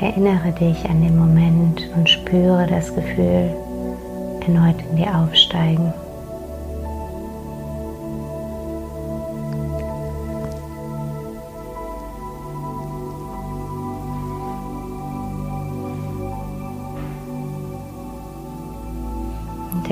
Erinnere 0.01 0.51
dich 0.51 0.89
an 0.89 1.01
den 1.01 1.17
Moment 1.17 1.89
und 1.95 2.09
spüre 2.09 2.67
das 2.67 2.93
Gefühl 2.93 3.49
erneut 4.41 4.75
in 4.89 4.97
dir 4.97 5.17
aufsteigen. 5.17 5.93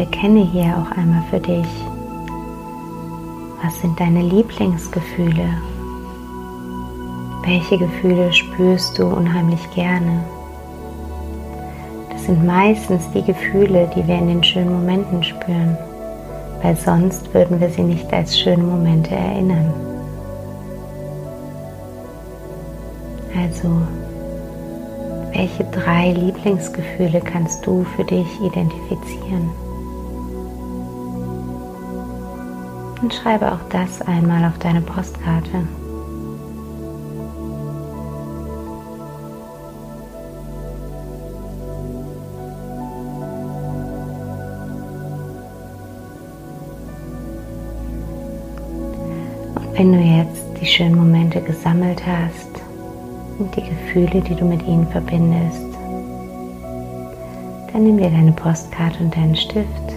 Erkenne 0.02 0.44
hier 0.52 0.76
auch 0.78 0.98
einmal 0.98 1.22
für 1.30 1.40
dich, 1.40 1.68
was 3.64 3.80
sind 3.82 4.00
deine 4.00 4.24
Lieblingsgefühle? 4.24 5.48
Welche 7.46 7.78
Gefühle 7.78 8.34
spürst 8.34 8.98
du 8.98 9.06
unheimlich 9.06 9.60
gerne? 9.76 10.24
Das 12.10 12.26
sind 12.26 12.44
meistens 12.44 13.12
die 13.12 13.22
Gefühle, 13.22 13.92
die 13.96 14.08
wir 14.08 14.18
in 14.18 14.28
den 14.28 14.44
schönen 14.44 14.74
Momenten 14.74 15.24
spüren, 15.24 15.78
weil 16.64 16.76
sonst 16.76 17.32
würden 17.36 17.60
wir 17.60 17.70
sie 17.70 17.84
nicht 17.84 18.12
als 18.12 18.40
schöne 18.40 18.64
Momente 18.64 19.14
erinnern. 19.14 19.72
Also, 23.38 23.70
welche 25.32 25.64
drei 25.66 26.12
Lieblingsgefühle 26.14 27.22
kannst 27.22 27.66
du 27.68 27.86
für 27.96 28.04
dich 28.04 28.28
identifizieren? 28.42 29.52
Und 33.02 33.14
schreibe 33.14 33.52
auch 33.52 33.60
das 33.70 34.00
einmal 34.04 34.46
auf 34.46 34.60
deine 34.60 34.82
Postkarte. 34.82 35.68
Und 49.56 49.74
wenn 49.74 49.94
du 49.94 50.00
jetzt 50.00 50.44
die 50.62 50.66
schönen 50.68 50.96
Momente 50.96 51.42
gesammelt 51.42 52.04
hast 52.06 52.50
und 53.40 53.56
die 53.56 53.64
Gefühle, 53.64 54.22
die 54.22 54.36
du 54.36 54.46
mit 54.46 54.62
ihnen 54.68 54.88
verbindest, 54.88 55.66
dann 57.74 57.84
nimm 57.84 57.98
dir 57.98 58.12
deine 58.12 58.34
Postkarte 58.34 59.04
und 59.04 59.16
deinen 59.16 59.36
Stift 59.36 59.91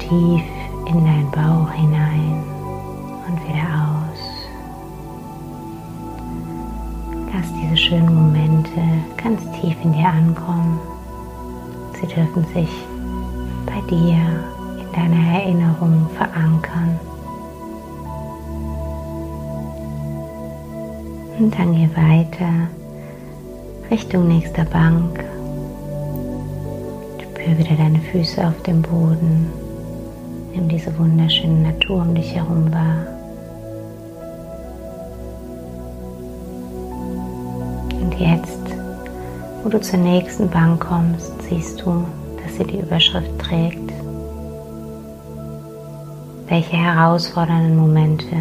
tief 0.00 0.42
in 0.86 1.04
deinen 1.04 1.30
Bauch 1.30 1.70
hinein 1.70 2.42
und 3.28 3.36
wieder 3.48 3.68
aus. 3.84 4.20
Lass 7.32 7.46
diese 7.62 7.76
schönen 7.76 8.14
Momente 8.14 8.80
ganz 9.22 9.40
tief 9.60 9.76
in 9.84 9.92
dir 9.92 10.08
ankommen. 10.08 10.80
Sie 12.00 12.06
dürfen 12.06 12.44
sich 12.54 12.70
bei 13.66 13.80
dir 13.88 14.16
in 14.78 14.92
deiner 14.92 15.38
Erinnerung 15.38 16.08
verankern. 16.16 16.98
Und 21.38 21.58
dann 21.58 21.72
geh 21.74 21.88
weiter 21.94 22.68
Richtung 23.90 24.28
nächster 24.28 24.64
Bank. 24.64 25.24
Spür 27.40 27.58
wieder 27.58 27.74
deine 27.76 27.98
Füße 28.00 28.46
auf 28.46 28.62
dem 28.62 28.82
Boden. 28.82 29.59
Nimm 30.52 30.68
diese 30.68 30.96
wunderschöne 30.98 31.72
Natur 31.72 32.02
um 32.02 32.14
dich 32.14 32.34
herum 32.34 32.72
wahr. 32.72 33.06
Und 38.00 38.18
jetzt, 38.18 38.58
wo 39.62 39.68
du 39.68 39.80
zur 39.80 40.00
nächsten 40.00 40.48
Bank 40.50 40.84
kommst, 40.84 41.32
siehst 41.42 41.80
du, 41.82 42.04
dass 42.42 42.56
sie 42.56 42.64
die 42.64 42.80
Überschrift 42.80 43.38
trägt. 43.38 43.92
Welche 46.48 46.76
herausfordernden 46.76 47.76
Momente 47.76 48.34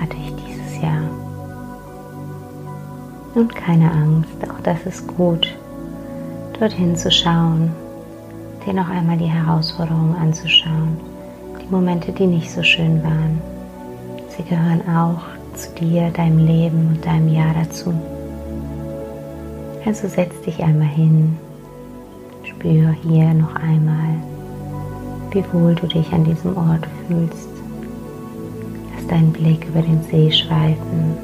hatte 0.00 0.16
ich 0.16 0.34
dieses 0.44 0.82
Jahr? 0.82 1.08
Und 3.36 3.54
keine 3.54 3.92
Angst, 3.92 4.36
auch 4.50 4.60
das 4.64 4.84
ist 4.86 5.06
gut, 5.16 5.56
dorthin 6.58 6.96
zu 6.96 7.12
schauen, 7.12 7.70
dir 8.66 8.74
noch 8.74 8.88
einmal 8.88 9.16
die 9.16 9.26
Herausforderungen 9.26 10.16
anzuschauen 10.16 11.11
Momente, 11.70 12.12
die 12.12 12.26
nicht 12.26 12.50
so 12.50 12.62
schön 12.62 13.02
waren. 13.02 13.40
Sie 14.36 14.42
gehören 14.42 14.82
auch 14.88 15.22
zu 15.54 15.70
dir, 15.74 16.10
deinem 16.10 16.38
Leben 16.38 16.88
und 16.88 17.04
deinem 17.04 17.28
Jahr 17.28 17.54
dazu. 17.54 17.92
Also 19.84 20.08
setz 20.08 20.40
dich 20.42 20.62
einmal 20.62 20.88
hin, 20.88 21.36
spür 22.44 22.94
hier 23.02 23.34
noch 23.34 23.54
einmal, 23.56 24.14
wie 25.32 25.44
wohl 25.52 25.74
du 25.74 25.86
dich 25.86 26.12
an 26.12 26.24
diesem 26.24 26.56
Ort 26.56 26.86
fühlst. 27.06 27.48
Lass 28.94 29.06
deinen 29.08 29.32
Blick 29.32 29.66
über 29.66 29.82
den 29.82 30.02
See 30.04 30.30
schweifen. 30.30 31.16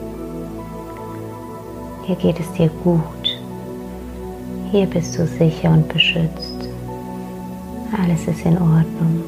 Hier 2.05 2.16
geht 2.16 2.40
es 2.40 2.51
dir 2.53 2.70
gut. 2.83 3.03
Hier 4.70 4.87
bist 4.87 5.18
du 5.18 5.27
sicher 5.27 5.70
und 5.70 5.88
beschützt. 5.88 6.68
Alles 8.03 8.27
ist 8.27 8.44
in 8.44 8.59
Ordnung. 8.59 9.24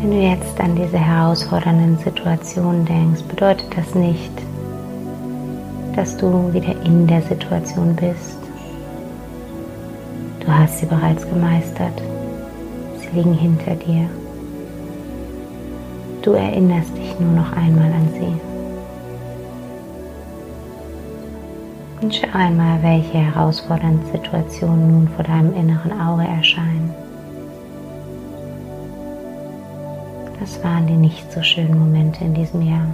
Wenn 0.00 0.12
du 0.12 0.16
jetzt 0.16 0.60
an 0.60 0.76
diese 0.76 0.96
herausfordernden 0.96 1.98
Situationen 1.98 2.84
denkst, 2.84 3.22
bedeutet 3.24 3.66
das 3.76 3.96
nicht, 3.96 4.30
dass 5.96 6.16
du 6.16 6.52
wieder 6.52 6.80
in 6.84 7.08
der 7.08 7.20
Situation 7.22 7.96
bist. 7.96 8.38
Du 10.38 10.46
hast 10.46 10.78
sie 10.78 10.86
bereits 10.86 11.28
gemeistert. 11.28 12.00
Sie 13.00 13.08
liegen 13.16 13.34
hinter 13.34 13.74
dir. 13.74 14.08
Du 16.22 16.30
erinnerst 16.30 16.96
dich 16.96 17.18
nur 17.18 17.32
noch 17.32 17.52
einmal 17.56 17.92
an 17.92 18.08
sie. 18.14 18.40
Und 22.00 22.14
schau 22.14 22.38
einmal, 22.38 22.80
welche 22.84 23.18
herausfordernden 23.18 24.12
Situationen 24.12 24.92
nun 24.92 25.08
vor 25.08 25.24
deinem 25.24 25.52
inneren 25.54 26.00
Auge 26.00 26.22
erscheinen. 26.22 26.94
Was 30.48 30.64
waren 30.64 30.86
die 30.86 30.94
nicht 30.94 31.30
so 31.30 31.42
schönen 31.42 31.78
Momente 31.78 32.24
in 32.24 32.32
diesem 32.32 32.62
Jahr? 32.62 32.86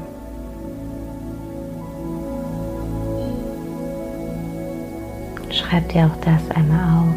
Schreib 5.51 5.89
dir 5.91 6.07
auch 6.07 6.25
das 6.25 6.51
einmal 6.51 6.99
auf. 6.99 7.15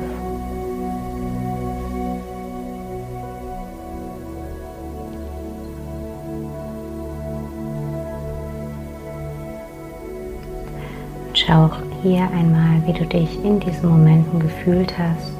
schau 11.33 11.65
auch 11.65 11.77
hier 12.03 12.29
einmal, 12.31 12.81
wie 12.85 12.93
du 12.93 13.05
dich 13.05 13.43
in 13.43 13.59
diesen 13.59 13.89
Momenten 13.89 14.39
gefühlt 14.39 14.93
hast. 14.97 15.31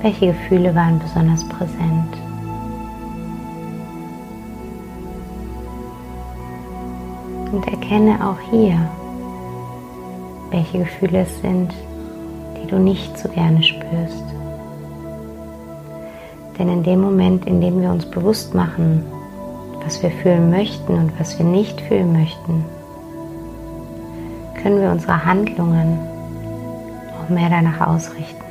Welche 0.00 0.28
Gefühle 0.28 0.74
waren 0.74 0.98
besonders 0.98 1.46
präsent? 1.48 2.29
Erkenne 7.90 8.24
auch 8.24 8.38
hier, 8.52 8.78
welche 10.50 10.78
Gefühle 10.78 11.22
es 11.22 11.40
sind, 11.40 11.74
die 12.56 12.66
du 12.68 12.78
nicht 12.78 13.18
so 13.18 13.28
gerne 13.28 13.60
spürst. 13.64 14.24
Denn 16.56 16.68
in 16.68 16.84
dem 16.84 17.00
Moment, 17.00 17.46
in 17.46 17.60
dem 17.60 17.80
wir 17.80 17.90
uns 17.90 18.06
bewusst 18.06 18.54
machen, 18.54 19.04
was 19.82 20.00
wir 20.04 20.10
fühlen 20.10 20.50
möchten 20.50 20.94
und 20.94 21.18
was 21.18 21.36
wir 21.36 21.44
nicht 21.44 21.80
fühlen 21.80 22.12
möchten, 22.12 22.64
können 24.62 24.80
wir 24.80 24.92
unsere 24.92 25.24
Handlungen 25.24 25.98
auch 27.18 27.28
mehr 27.28 27.50
danach 27.50 27.88
ausrichten. 27.88 28.44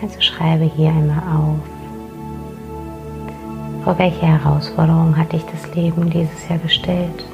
Also 0.00 0.20
schreibe 0.20 0.64
hier 0.64 0.90
einmal 0.90 1.18
auf, 1.18 1.75
vor 3.86 3.96
welche 3.98 4.26
Herausforderung 4.26 5.16
hat 5.16 5.32
dich 5.32 5.44
das 5.44 5.72
Leben 5.76 6.10
dieses 6.10 6.48
Jahr 6.48 6.58
gestellt? 6.58 7.24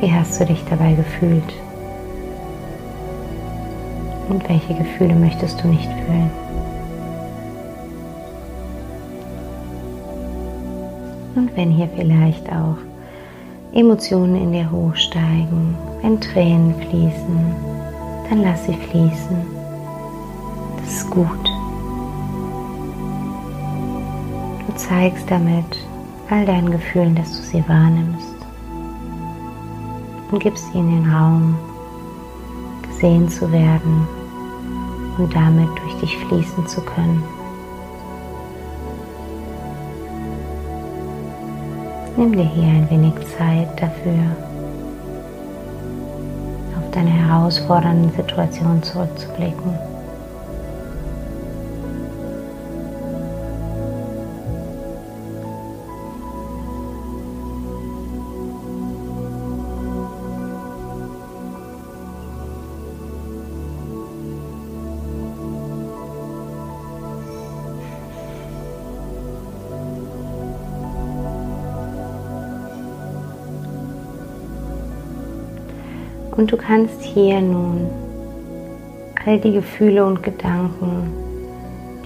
Wie 0.00 0.10
hast 0.10 0.40
du 0.40 0.46
dich 0.46 0.64
dabei 0.70 0.94
gefühlt? 0.94 1.52
Und 4.30 4.48
welche 4.48 4.72
Gefühle 4.72 5.14
möchtest 5.14 5.62
du 5.62 5.68
nicht 5.68 5.90
fühlen? 6.06 6.30
Und 11.36 11.54
wenn 11.54 11.70
hier 11.70 11.90
vielleicht 11.94 12.48
auch 12.50 12.78
Emotionen 13.74 14.36
in 14.36 14.52
dir 14.52 14.70
hochsteigen, 14.70 15.76
wenn 16.00 16.18
Tränen 16.22 16.74
fließen, 16.76 17.54
dann 18.30 18.40
lass 18.44 18.64
sie 18.64 18.72
fließen. 18.72 19.36
Das 20.78 20.90
ist 20.90 21.10
gut. 21.10 21.53
Zeigst 24.76 25.30
damit 25.30 25.64
all 26.30 26.44
deinen 26.46 26.70
Gefühlen, 26.70 27.14
dass 27.14 27.32
du 27.32 27.42
sie 27.42 27.64
wahrnimmst 27.68 28.34
und 30.30 30.40
gibst 30.40 30.74
ihnen 30.74 31.02
den 31.02 31.12
Raum, 31.12 31.56
gesehen 32.82 33.28
zu 33.28 33.50
werden 33.52 34.06
und 35.18 35.34
damit 35.34 35.68
durch 35.80 35.94
dich 36.00 36.18
fließen 36.18 36.66
zu 36.66 36.80
können. 36.80 37.22
Nimm 42.16 42.32
dir 42.32 42.44
hier 42.44 42.68
ein 42.68 42.90
wenig 42.90 43.14
Zeit 43.36 43.68
dafür, 43.80 44.24
auf 46.78 46.90
deine 46.92 47.10
herausfordernden 47.10 48.12
Situationen 48.12 48.82
zurückzublicken. 48.82 49.93
Und 76.36 76.50
du 76.50 76.56
kannst 76.56 77.00
hier 77.02 77.40
nun 77.40 77.88
all 79.24 79.38
die 79.38 79.52
Gefühle 79.52 80.04
und 80.04 80.22
Gedanken, 80.22 81.12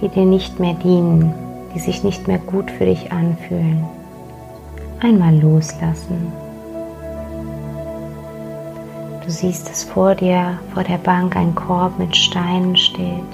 die 0.01 0.09
dir 0.09 0.27
nicht 0.27 0.61
mehr 0.61 0.75
dienen, 0.75 1.33
die 1.75 1.79
sich 1.79 2.05
nicht 2.05 2.29
mehr 2.29 2.39
gut 2.39 2.71
für 2.71 2.85
dich 2.85 3.11
anfühlen, 3.11 3.85
einmal 5.01 5.35
loslassen. 5.41 6.33
Du 9.25 9.31
siehst, 9.31 9.69
dass 9.69 9.85
vor 9.85 10.15
dir, 10.15 10.59
vor 10.75 10.85
der 10.85 10.99
Bank 10.99 11.35
ein 11.37 11.55
Korb 11.55 11.99
mit 11.99 12.15
Steinen 12.15 12.77
steht. 12.77 13.25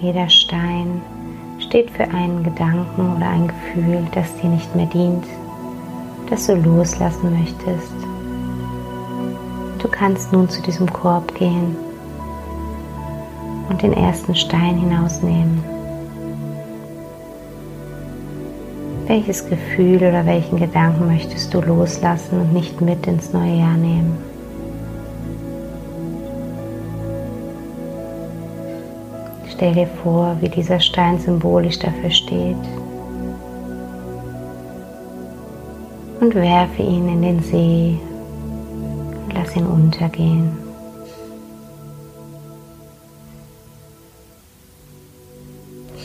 Jeder 0.00 0.28
Stein 0.28 1.00
steht 1.60 1.90
für 1.90 2.04
einen 2.04 2.42
Gedanken 2.42 3.16
oder 3.16 3.28
ein 3.28 3.46
Gefühl, 3.46 4.04
das 4.14 4.34
dir 4.36 4.48
nicht 4.48 4.74
mehr 4.74 4.86
dient, 4.86 5.24
das 6.30 6.46
du 6.46 6.54
loslassen 6.54 7.38
möchtest. 7.38 7.92
Du 9.78 9.88
kannst 9.88 10.32
nun 10.32 10.48
zu 10.48 10.62
diesem 10.62 10.90
Korb 10.92 11.34
gehen 11.34 11.76
und 13.68 13.82
den 13.82 13.92
ersten 13.92 14.34
Stein 14.34 14.78
hinausnehmen. 14.78 15.62
Welches 19.06 19.46
Gefühl 19.46 19.96
oder 19.96 20.24
welchen 20.24 20.58
Gedanken 20.58 21.06
möchtest 21.06 21.52
du 21.52 21.60
loslassen 21.60 22.40
und 22.40 22.52
nicht 22.52 22.80
mit 22.80 23.06
ins 23.06 23.32
neue 23.32 23.58
Jahr 23.58 23.76
nehmen? 23.76 24.16
Stell 29.48 29.74
dir 29.74 29.88
vor, 30.02 30.36
wie 30.40 30.48
dieser 30.48 30.80
Stein 30.80 31.18
symbolisch 31.18 31.78
dafür 31.78 32.10
steht. 32.10 32.56
Und 36.22 36.36
werfe 36.36 36.82
ihn 36.82 37.08
in 37.08 37.20
den 37.20 37.42
See 37.42 37.98
und 39.26 39.34
lass 39.34 39.56
ihn 39.56 39.66
untergehen. 39.66 40.52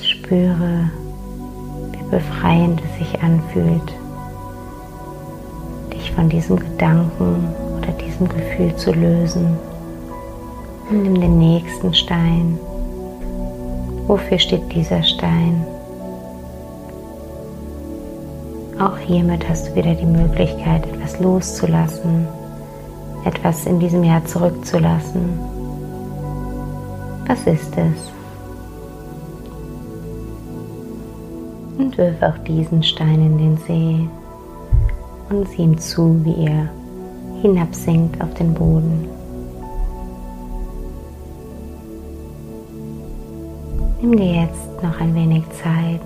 Spüre, 0.01 0.89
wie 1.91 2.09
befreiend 2.09 2.81
es 2.83 2.97
sich 2.97 3.21
anfühlt, 3.21 3.93
dich 5.93 6.11
von 6.13 6.27
diesem 6.29 6.55
Gedanken 6.55 7.53
oder 7.77 7.91
diesem 7.91 8.27
Gefühl 8.27 8.75
zu 8.75 8.93
lösen. 8.93 9.55
Und 10.89 11.03
nimm 11.03 11.21
den 11.21 11.37
nächsten 11.37 11.93
Stein. 11.93 12.57
Wofür 14.07 14.39
steht 14.39 14.73
dieser 14.73 15.03
Stein? 15.03 15.63
Auch 18.79 18.97
hiermit 18.97 19.47
hast 19.49 19.69
du 19.69 19.75
wieder 19.75 19.93
die 19.95 20.05
Möglichkeit, 20.05 20.85
etwas 20.85 21.19
loszulassen, 21.19 22.27
etwas 23.25 23.65
in 23.65 23.79
diesem 23.79 24.03
Jahr 24.03 24.23
zurückzulassen. 24.25 25.39
Was 27.27 27.45
ist 27.47 27.75
es? 27.77 28.17
und 31.77 31.97
wirf 31.97 32.21
auch 32.21 32.37
diesen 32.39 32.83
Stein 32.83 33.21
in 33.21 33.37
den 33.37 33.57
See 33.57 34.09
und 35.29 35.47
sieh 35.49 35.63
ihm 35.63 35.77
zu, 35.77 36.19
wie 36.23 36.45
er 36.45 36.69
hinabsinkt 37.41 38.21
auf 38.21 38.33
den 38.33 38.53
Boden. 38.53 39.07
Nimm 44.01 44.17
dir 44.17 44.43
jetzt 44.43 44.83
noch 44.83 44.99
ein 44.99 45.13
wenig 45.15 45.43
Zeit, 45.49 46.01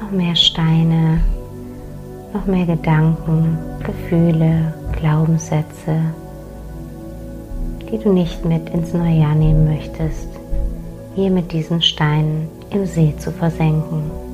noch 0.00 0.10
mehr 0.10 0.36
Steine, 0.36 1.20
noch 2.32 2.46
mehr 2.46 2.66
Gedanken, 2.66 3.58
Gefühle, 3.84 4.72
Glaubenssätze, 4.98 6.00
die 7.90 7.98
du 7.98 8.12
nicht 8.12 8.44
mit 8.44 8.68
ins 8.70 8.92
neue 8.92 9.20
Jahr 9.20 9.34
nehmen 9.34 9.64
möchtest, 9.64 10.28
hier 11.14 11.30
mit 11.30 11.52
diesen 11.52 11.80
Steinen 11.80 12.48
im 12.70 12.86
See 12.86 13.14
zu 13.18 13.32
versenken. 13.32 14.27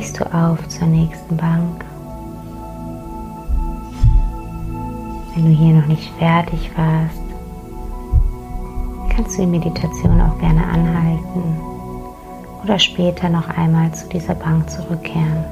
Brichst 0.00 0.18
du 0.18 0.34
auf 0.34 0.66
zur 0.68 0.86
nächsten 0.86 1.36
Bank. 1.36 1.84
Wenn 5.34 5.44
du 5.44 5.50
hier 5.50 5.74
noch 5.74 5.86
nicht 5.88 6.10
fertig 6.18 6.70
warst, 6.74 7.20
kannst 9.14 9.36
du 9.36 9.42
die 9.42 9.48
Meditation 9.48 10.18
auch 10.22 10.38
gerne 10.38 10.64
anhalten 10.64 11.42
oder 12.64 12.78
später 12.78 13.28
noch 13.28 13.46
einmal 13.50 13.92
zu 13.92 14.08
dieser 14.08 14.34
Bank 14.34 14.70
zurückkehren. 14.70 15.44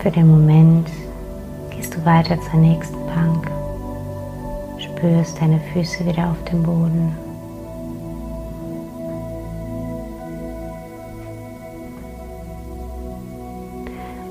Für 0.00 0.10
den 0.10 0.30
Moment 0.30 0.86
gehst 1.70 1.94
du 1.94 2.04
weiter 2.04 2.38
zur 2.50 2.60
nächsten 2.60 3.06
Bank. 3.06 3.50
Spürst 4.76 5.40
deine 5.40 5.60
Füße 5.72 6.04
wieder 6.04 6.30
auf 6.30 6.44
dem 6.50 6.62
Boden. 6.62 7.29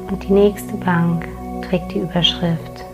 Und 0.10 0.24
die 0.24 0.34
nächste 0.34 0.76
Bank 0.78 1.28
trägt 1.68 1.94
die 1.94 2.00
Überschrift 2.00 2.86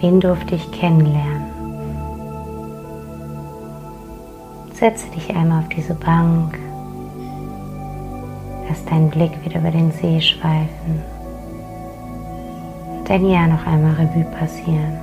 Wen 0.00 0.20
durfte 0.20 0.56
ich 0.56 0.70
kennenlernen? 0.72 1.46
Setze 4.74 5.10
dich 5.10 5.34
einmal 5.34 5.62
auf 5.62 5.68
diese 5.70 5.94
Bank. 5.94 6.58
Lass 8.68 8.84
deinen 8.84 9.08
Blick 9.08 9.32
wieder 9.42 9.60
über 9.60 9.70
den 9.70 9.90
See 9.90 10.20
schweifen 10.20 11.02
dein 13.08 13.28
Jahr 13.28 13.46
noch 13.46 13.64
einmal 13.66 13.94
Revue 13.94 14.24
passieren. 14.24 14.98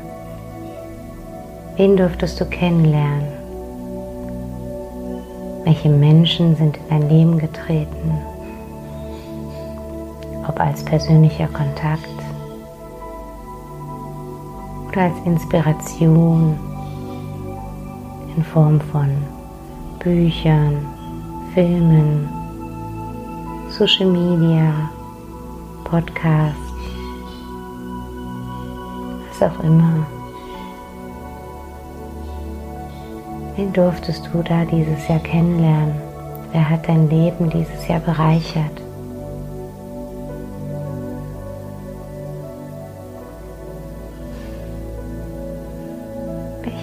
Wen 1.78 1.96
durftest 1.96 2.40
du 2.40 2.46
kennenlernen? 2.46 3.28
Welche 5.64 5.90
Menschen 5.90 6.56
sind 6.56 6.78
in 6.78 6.84
dein 6.90 7.10
Leben 7.10 7.38
getreten? 7.38 8.33
Als 10.64 10.82
persönlicher 10.86 11.48
Kontakt 11.48 12.08
oder 14.88 15.02
als 15.02 15.16
Inspiration 15.26 16.58
in 18.38 18.44
Form 18.46 18.80
von 18.80 19.10
Büchern, 20.00 20.86
Filmen, 21.54 22.30
Social 23.72 24.06
Media, 24.06 24.90
Podcasts 25.84 26.64
auch 29.42 29.64
immer. 29.64 30.08
Wen 33.58 33.74
durftest 33.74 34.30
du 34.32 34.42
da 34.42 34.64
dieses 34.64 35.08
Jahr 35.10 35.20
kennenlernen? 35.20 35.96
Wer 36.54 36.70
hat 36.70 36.88
dein 36.88 37.10
Leben 37.10 37.50
dieses 37.50 37.86
Jahr 37.88 38.00
bereichert? 38.00 38.83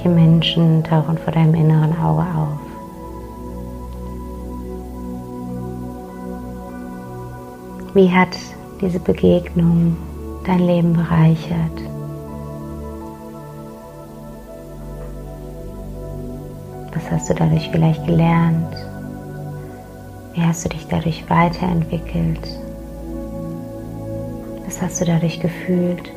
Welche 0.02 0.16
Menschen 0.16 0.82
tauchen 0.82 1.18
vor 1.18 1.30
deinem 1.30 1.54
inneren 1.54 1.92
Auge 2.00 2.22
auf? 2.22 2.58
Wie 7.92 8.10
hat 8.10 8.34
diese 8.80 8.98
Begegnung 8.98 9.98
dein 10.46 10.60
Leben 10.60 10.94
bereichert? 10.94 11.82
Was 16.94 17.10
hast 17.10 17.28
du 17.28 17.34
dadurch 17.34 17.68
vielleicht 17.70 18.06
gelernt? 18.06 18.74
Wie 20.32 20.40
hast 20.40 20.64
du 20.64 20.70
dich 20.70 20.86
dadurch 20.88 21.28
weiterentwickelt? 21.28 22.48
Was 24.64 24.80
hast 24.80 25.02
du 25.02 25.04
dadurch 25.04 25.40
gefühlt? 25.40 26.10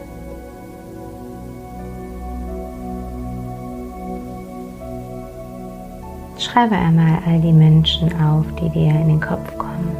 Schreibe 6.54 6.76
einmal 6.76 7.18
all 7.26 7.42
die 7.42 7.52
Menschen 7.52 8.10
auf, 8.22 8.46
die 8.62 8.70
dir 8.70 8.92
in 8.92 9.08
den 9.08 9.20
Kopf 9.20 9.58
kommen. 9.58 9.98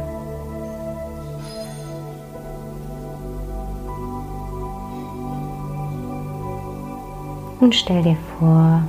Und 7.58 7.74
stell 7.74 8.04
dir 8.04 8.16
vor, 8.38 8.80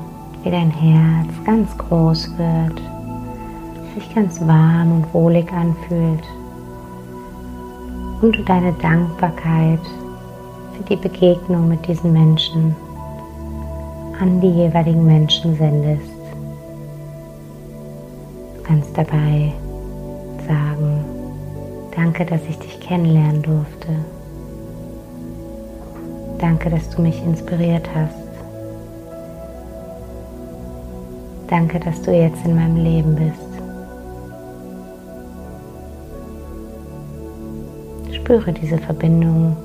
wie 0.44 0.52
dein 0.52 0.70
Herz 0.70 1.30
ganz 1.44 1.76
groß 1.76 2.38
wird, 2.38 2.80
sich 3.96 4.14
ganz 4.14 4.40
warm 4.42 4.98
und 4.98 5.12
wohlig 5.12 5.52
anfühlt 5.52 6.24
und 8.22 8.36
du 8.36 8.44
deine 8.44 8.74
Dankbarkeit 8.74 9.82
für 10.74 10.84
die 10.84 10.98
Begegnung 10.98 11.70
mit 11.70 11.88
diesen 11.88 12.14
Menschen 12.14 12.76
an 14.20 14.40
die 14.40 14.52
jeweiligen 14.52 15.04
Menschen 15.04 15.58
sendest. 15.58 16.15
Dabei 18.96 19.52
sagen, 20.48 21.04
danke, 21.94 22.26
dass 22.26 22.42
ich 22.50 22.58
dich 22.60 22.80
kennenlernen 22.80 23.42
durfte. 23.42 23.90
Danke, 26.40 26.70
dass 26.70 26.90
du 26.92 27.02
mich 27.02 27.22
inspiriert 27.24 27.90
hast. 27.94 28.16
Danke, 31.48 31.80
dass 31.80 32.02
du 32.02 32.12
jetzt 32.12 32.46
in 32.46 32.56
meinem 32.56 32.78
Leben 32.78 33.16
bist. 33.16 33.56
Spüre 38.16 38.54
diese 38.54 38.78
Verbindung 38.78 39.58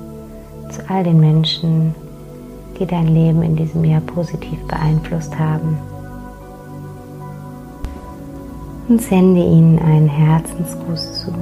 zu 0.69 0.81
all 0.89 1.03
den 1.03 1.19
Menschen, 1.19 1.95
die 2.77 2.85
dein 2.85 3.07
Leben 3.07 3.43
in 3.43 3.55
diesem 3.55 3.83
Jahr 3.85 4.01
positiv 4.01 4.59
beeinflusst 4.67 5.37
haben. 5.39 5.77
Und 8.91 9.01
sende 9.01 9.39
ihnen 9.39 9.79
einen 9.79 10.09
Herzensgruß 10.09 11.21
zu. 11.21 11.33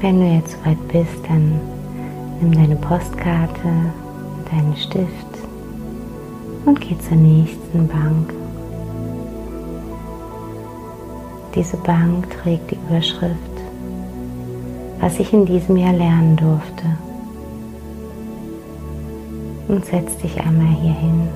Wenn 0.00 0.20
du 0.20 0.26
jetzt 0.26 0.52
soweit 0.52 0.78
bist, 0.86 1.08
dann 1.26 1.60
nimm 2.40 2.52
deine 2.52 2.76
Postkarte, 2.76 3.58
deinen 4.52 4.76
Stift 4.76 5.08
und 6.64 6.80
geh 6.80 6.96
zur 6.96 7.16
nächsten 7.16 7.88
Bank. 7.88 8.45
Diese 11.56 11.78
Bank 11.78 12.28
trägt 12.42 12.70
die 12.70 12.78
Überschrift, 12.86 13.34
was 15.00 15.18
ich 15.18 15.32
in 15.32 15.46
diesem 15.46 15.78
Jahr 15.78 15.94
lernen 15.94 16.36
durfte. 16.36 16.84
Und 19.66 19.82
setz 19.86 20.18
dich 20.18 20.38
einmal 20.38 20.74
hier 20.82 20.92
hin 20.92 21.28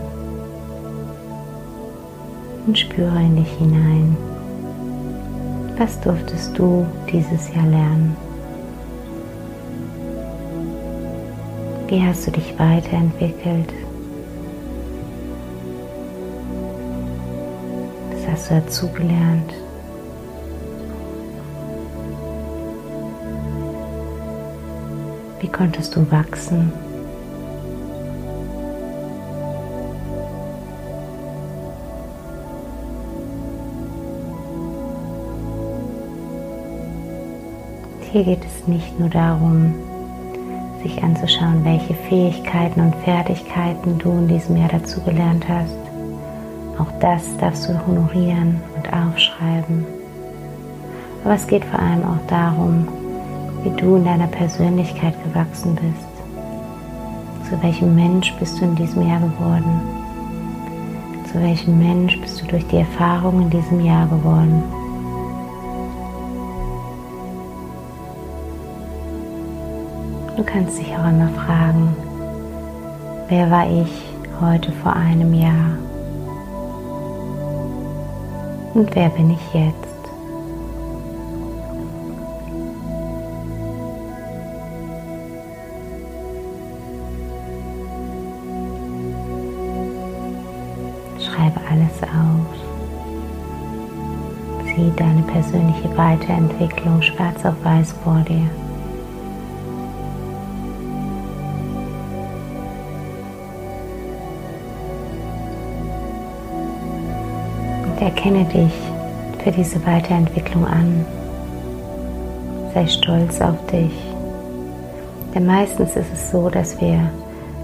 und 2.67 2.79
spüre 2.79 3.19
in 3.19 3.37
dich 3.37 3.51
hinein. 3.53 4.15
Was 5.79 5.99
durftest 6.03 6.57
du 6.59 6.87
dieses 7.11 7.49
Jahr 7.55 7.67
lernen? 7.67 8.15
Wie 11.89 12.03
hast 12.05 12.27
du 12.27 12.31
dich 12.31 12.59
weiterentwickelt? 12.59 13.73
Was 18.13 18.31
hast 18.31 18.51
du 18.51 18.55
dazugelernt? 18.57 19.55
Wie 25.41 25.49
konntest 25.49 25.97
du 25.97 26.11
wachsen? 26.11 26.71
Hier 38.13 38.25
geht 38.25 38.45
es 38.45 38.67
nicht 38.67 38.99
nur 38.99 39.09
darum, 39.09 39.75
sich 40.83 41.03
anzuschauen, 41.03 41.65
welche 41.65 41.95
Fähigkeiten 41.95 42.81
und 42.81 42.95
Fertigkeiten 42.97 43.99
du 43.99 44.11
in 44.11 44.29
diesem 44.29 44.57
Jahr 44.57 44.69
dazugelernt 44.69 45.49
hast. 45.49 45.77
Auch 46.79 46.91
das 47.01 47.37
darfst 47.39 47.69
du 47.69 47.87
honorieren 47.87 48.61
und 48.77 48.93
aufschreiben. 48.93 49.87
Aber 51.25 51.35
es 51.35 51.47
geht 51.47 51.65
vor 51.65 51.79
allem 51.79 52.03
auch 52.03 52.27
darum, 52.27 52.89
wie 53.63 53.71
du 53.71 53.97
in 53.97 54.05
deiner 54.05 54.27
Persönlichkeit 54.27 55.15
gewachsen 55.25 55.75
bist. 55.75 57.49
Zu 57.49 57.63
welchem 57.63 57.95
Mensch 57.95 58.33
bist 58.39 58.61
du 58.61 58.65
in 58.65 58.77
diesem 58.77 59.09
Jahr 59.09 59.21
geworden? 59.21 59.81
Zu 61.31 61.41
welchem 61.41 61.79
Mensch 61.79 62.21
bist 62.21 62.41
du 62.43 62.47
durch 62.47 62.67
die 62.69 62.79
Erfahrung 62.79 63.43
in 63.43 63.51
diesem 63.51 63.85
Jahr 63.85 64.07
geworden? 64.07 64.63
Du 70.37 70.43
kannst 70.45 70.79
dich 70.79 70.89
auch 70.97 71.09
immer 71.09 71.29
fragen, 71.47 71.95
wer 73.29 73.51
war 73.51 73.71
ich 73.71 73.91
heute 74.41 74.73
vor 74.73 74.95
einem 74.95 75.35
Jahr? 75.35 75.77
Und 78.75 78.95
wer 78.95 79.09
bin 79.11 79.31
ich 79.33 79.55
jetzt? 79.55 79.90
Weiterentwicklung 96.21 97.01
schwarz 97.03 97.45
auf 97.45 97.55
weiß 97.65 97.93
vor 98.05 98.21
dir. 98.29 98.49
erkenne 108.01 108.47
dich 108.47 108.73
für 109.45 109.51
diese 109.51 109.85
Weiterentwicklung 109.87 110.67
an. 110.67 111.05
Sei 112.73 112.87
stolz 112.87 113.43
auf 113.43 113.67
dich. 113.67 113.93
Denn 115.35 115.45
meistens 115.45 115.97
ist 115.97 116.11
es 116.11 116.31
so, 116.31 116.49
dass 116.49 116.81
wir 116.81 116.99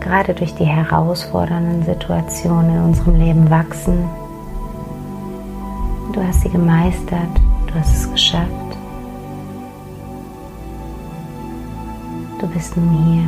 gerade 0.00 0.34
durch 0.34 0.54
die 0.54 0.66
herausfordernden 0.66 1.84
Situationen 1.84 2.76
in 2.76 2.82
unserem 2.82 3.16
Leben 3.16 3.48
wachsen. 3.48 4.08
Du 6.12 6.22
hast 6.22 6.42
sie 6.42 6.50
gemeistert, 6.50 7.40
du 7.76 7.82
hast 7.82 7.94
es 7.94 8.10
geschafft. 8.10 8.50
Du 12.40 12.46
bist 12.46 12.74
nun 12.76 12.88
hier. 13.04 13.24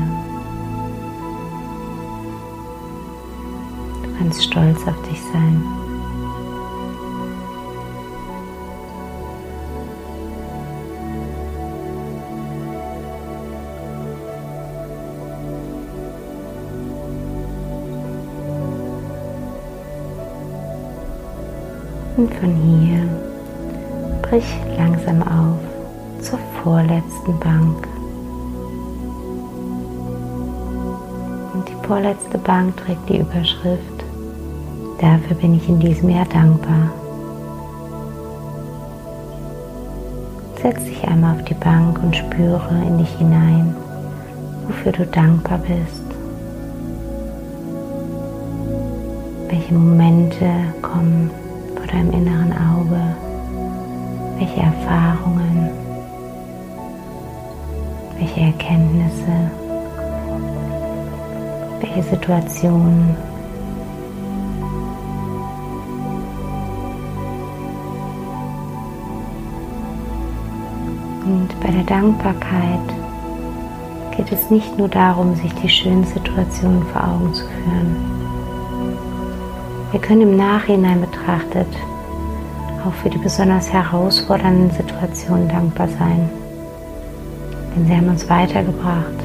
Du 4.03 4.19
kannst 4.19 4.43
stolz 4.43 4.87
auf 4.87 5.03
dich 5.03 5.21
sein. 5.33 5.63
Und 22.17 22.35
von 22.35 22.55
hier 22.57 23.08
brich 24.29 24.61
langsam 24.77 25.23
auf 25.23 25.59
zur 26.21 26.39
vorletzten 26.63 27.39
Bank. 27.39 27.89
Und 31.55 31.69
die 31.69 31.87
vorletzte 31.87 32.39
Bank 32.39 32.77
trägt 32.77 33.09
die 33.09 33.19
Überschrift, 33.19 34.05
dafür 35.01 35.37
bin 35.37 35.55
ich 35.55 35.69
in 35.69 35.79
diesem 35.79 36.11
Jahr 36.11 36.27
dankbar. 36.27 36.91
Setz 40.61 40.85
dich 40.85 41.07
einmal 41.07 41.37
auf 41.37 41.45
die 41.45 41.55
Bank 41.55 42.03
und 42.03 42.15
spüre 42.15 42.83
in 42.87 42.99
dich 42.99 43.11
hinein, 43.17 43.75
wofür 44.67 44.93
du 44.93 45.07
dankbar 45.07 45.59
bist. 45.59 46.05
Welche 49.49 49.73
Momente 49.73 50.47
kommen 50.83 51.31
vor 51.77 51.87
deinem 51.87 52.11
inneren 52.11 52.53
Auge, 52.53 53.28
welche 54.39 54.61
Erfahrungen, 54.61 55.71
welche 58.19 58.41
Erkenntnisse, 58.41 59.51
welche 61.81 62.03
Situationen. 62.05 63.17
Und 71.25 71.61
bei 71.61 71.71
der 71.73 71.83
Dankbarkeit 71.85 72.79
geht 74.17 74.33
es 74.33 74.51
nicht 74.51 74.79
nur 74.79 74.89
darum, 74.89 75.35
sich 75.35 75.53
die 75.55 75.69
schönen 75.69 76.05
Situationen 76.05 76.85
vor 76.87 77.03
Augen 77.05 77.35
zu 77.35 77.45
führen. 77.45 77.97
Wir 79.91 80.01
können 80.01 80.23
im 80.23 80.37
Nachhinein 80.37 81.01
betrachtet 81.01 81.67
auch 82.89 82.95
für 82.95 83.11
die 83.11 83.19
besonders 83.19 83.71
herausfordernden 83.71 84.71
Situationen 84.71 85.49
dankbar 85.49 85.89
sein. 85.89 86.31
Denn 87.77 87.87
sie 87.87 87.95
haben 87.95 88.09
uns 88.09 88.29
weitergebracht. 88.29 89.19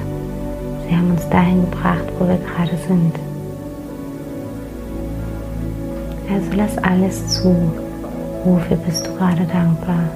Sie 0.88 0.96
haben 0.96 1.12
uns 1.12 1.28
dahin 1.30 1.62
gebracht, 1.62 2.06
wo 2.20 2.28
wir 2.28 2.38
gerade 2.38 2.78
sind. 2.88 3.16
Also 6.30 6.50
lass 6.56 6.78
alles 6.80 7.28
zu. 7.30 7.56
Wofür 8.44 8.78
bist 8.78 9.08
du 9.08 9.16
gerade 9.16 9.46
dankbar? 9.46 10.10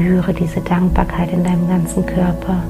Spüre 0.00 0.32
diese 0.32 0.62
Dankbarkeit 0.62 1.30
in 1.30 1.44
deinem 1.44 1.68
ganzen 1.68 2.06
Körper. 2.06 2.62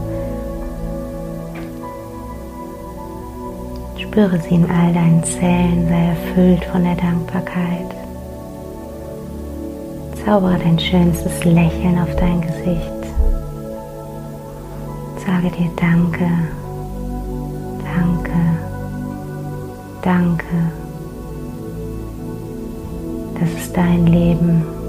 Spüre 3.97 4.41
sie 4.41 4.57
in 4.57 4.68
all 4.68 4.93
deinen 4.93 5.22
Zellen, 5.22 5.87
sei 5.89 6.07
erfüllt 6.07 6.64
von 6.64 6.83
der 6.83 6.97
Dankbarkeit. 6.97 7.95
Zaubere 10.24 10.59
dein 10.59 10.76
schönstes 10.76 11.45
Lächeln 11.45 12.01
auf 12.01 12.14
dein 12.16 12.41
Gesicht. 12.41 13.01
Sage 15.24 15.51
dir 15.57 15.70
Danke, 15.76 16.28
Danke, 17.95 18.41
Danke. 20.03 20.45
Das 23.39 23.62
ist 23.62 23.76
dein 23.76 24.09
Leben. 24.09 24.80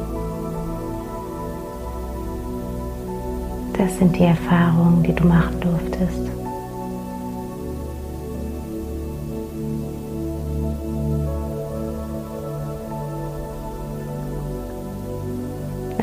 Das 3.82 3.98
sind 3.98 4.16
die 4.16 4.26
Erfahrungen, 4.26 5.02
die 5.02 5.12
du 5.12 5.26
machen 5.26 5.60
durftest. 5.60 6.30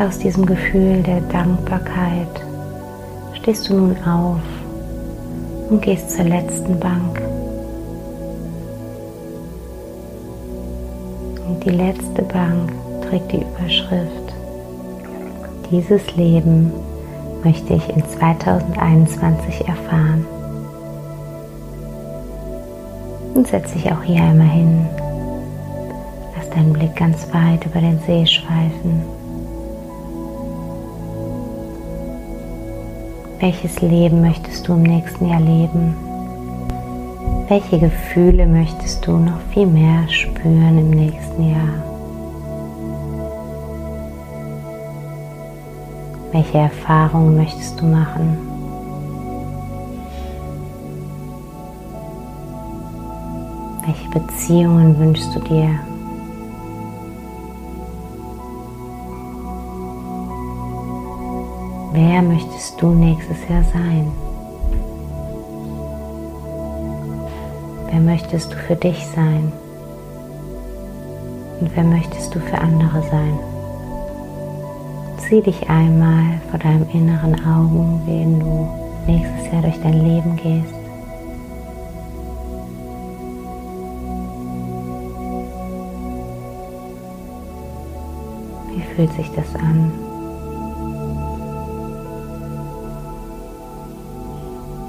Aus 0.01 0.19
diesem 0.19 0.45
Gefühl 0.45 1.05
der 1.05 1.21
Dankbarkeit 1.21 2.27
stehst 3.35 3.69
du 3.69 3.75
nun 3.75 3.97
auf 4.03 4.41
und 5.71 5.81
gehst 5.81 6.11
zur 6.11 6.25
letzten 6.25 6.81
Bank. 6.81 7.23
Und 11.47 11.65
die 11.65 11.71
letzte 11.71 12.23
Bank 12.23 12.73
trägt 13.09 13.31
die 13.31 13.43
Überschrift 13.43 14.35
Dieses 15.71 16.17
Leben 16.17 16.73
möchte 17.45 17.75
ich 17.75 17.89
in 17.89 18.05
2021 18.05 19.67
erfahren. 19.67 20.27
Und 23.35 23.47
setz 23.47 23.73
dich 23.73 23.91
auch 23.93 24.03
hier 24.03 24.23
einmal 24.23 24.49
hin. 24.49 24.87
Lass 26.37 26.51
deinen 26.51 26.73
Blick 26.73 26.97
ganz 26.97 27.27
weit 27.33 27.65
über 27.65 27.81
den 27.81 27.99
See 28.01 28.27
schweifen. 28.27 29.03
Welches 33.41 33.81
Leben 33.81 34.21
möchtest 34.21 34.67
du 34.67 34.73
im 34.73 34.83
nächsten 34.83 35.29
Jahr 35.29 35.41
leben? 35.41 35.95
Welche 37.49 37.79
Gefühle 37.79 38.47
möchtest 38.47 39.07
du 39.07 39.13
noch 39.17 39.41
viel 39.53 39.67
mehr 39.67 40.09
spüren 40.09 40.79
im 40.79 40.91
nächsten 40.91 41.51
Jahr? 41.51 41.88
Welche 46.39 46.59
Erfahrungen 46.59 47.37
möchtest 47.37 47.81
du 47.81 47.85
machen? 47.85 48.39
Welche 53.85 54.09
Beziehungen 54.11 54.97
wünschst 55.01 55.35
du 55.35 55.41
dir? 55.41 55.81
Wer 61.93 62.23
möchtest 62.23 62.81
du 62.81 62.91
nächstes 62.91 63.49
Jahr 63.49 63.65
sein? 63.65 64.13
Wer 67.91 68.01
möchtest 68.01 68.53
du 68.53 68.57
für 68.59 68.77
dich 68.77 69.05
sein? 69.09 69.53
Und 71.59 71.75
wer 71.75 71.83
möchtest 71.83 72.33
du 72.33 72.39
für 72.39 72.59
andere 72.59 73.03
sein? 73.11 73.58
Sieh 75.29 75.43
dich 75.43 75.69
einmal 75.69 76.41
vor 76.49 76.59
deinem 76.59 76.89
inneren 76.91 77.35
Augen, 77.45 78.01
wenn 78.07 78.41
du 78.41 78.67
nächstes 79.07 79.53
Jahr 79.53 79.61
durch 79.61 79.79
dein 79.83 80.03
Leben 80.03 80.37
gehst. 80.37 80.75
Wie 88.75 88.95
fühlt 88.95 89.13
sich 89.13 89.31
das 89.33 89.55
an? 89.57 89.93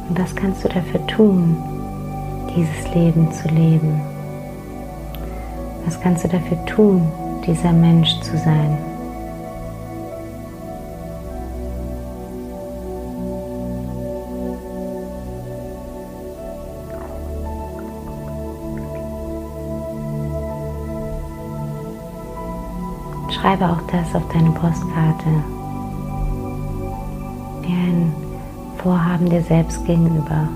Und 0.07 0.17
was 0.17 0.33
kannst 0.33 0.63
du 0.63 0.69
dafür 0.69 1.05
tun, 1.07 1.57
dieses 2.55 2.95
Leben 2.95 3.29
zu 3.33 3.49
leben? 3.49 3.99
Was 5.85 5.99
kannst 5.99 6.23
du 6.23 6.29
dafür 6.29 6.63
tun, 6.65 7.11
dieser 7.45 7.73
Mensch 7.73 8.17
zu 8.21 8.37
sein? 8.37 8.88
Schreibe 23.49 23.65
auch 23.65 23.81
das 23.87 24.13
auf 24.13 24.21
deine 24.31 24.51
Postkarte. 24.51 25.25
Wie 27.63 27.73
ein 27.73 28.13
Vorhaben 28.77 29.27
dir 29.27 29.41
selbst 29.41 29.83
gegenüber. 29.87 30.47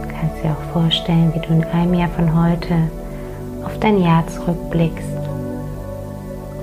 Du 0.00 0.08
kannst 0.08 0.42
dir 0.42 0.52
auch 0.52 0.72
vorstellen, 0.72 1.30
wie 1.34 1.46
du 1.46 1.52
in 1.52 1.64
einem 1.64 1.92
Jahr 1.92 2.08
von 2.08 2.34
heute 2.34 2.74
auf 3.66 3.78
dein 3.80 4.00
Jahr 4.00 4.26
zurückblickst 4.26 5.25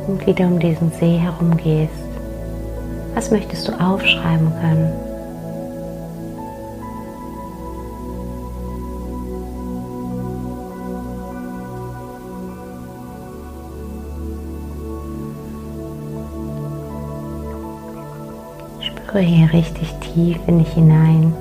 und 0.08 0.26
wieder 0.26 0.45
um 0.45 0.60
diesen 0.60 0.91
See 0.91 1.18
herum 1.18 1.56
gehst. 1.58 1.91
Was 3.16 3.32
möchtest 3.32 3.68
du 3.68 3.74
aufschreiben 3.74 4.51
können? 4.60 4.91
Spüre 18.82 19.20
hier 19.20 19.54
richtig 19.54 19.93
tief 19.99 20.38
in 20.47 20.60
dich 20.60 20.74
hinein 20.74 21.34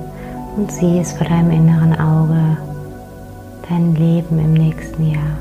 und 0.55 0.71
sieh 0.71 0.99
es 0.99 1.13
vor 1.13 1.27
deinem 1.27 1.51
inneren 1.51 1.99
Auge, 1.99 2.57
dein 3.67 3.95
Leben 3.95 4.37
im 4.37 4.53
nächsten 4.53 5.11
Jahr. 5.11 5.37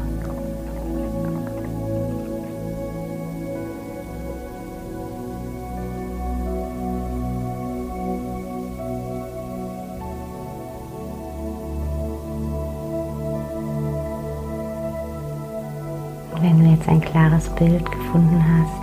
Bild 17.57 17.91
gefunden 17.91 18.43
hast, 18.43 18.83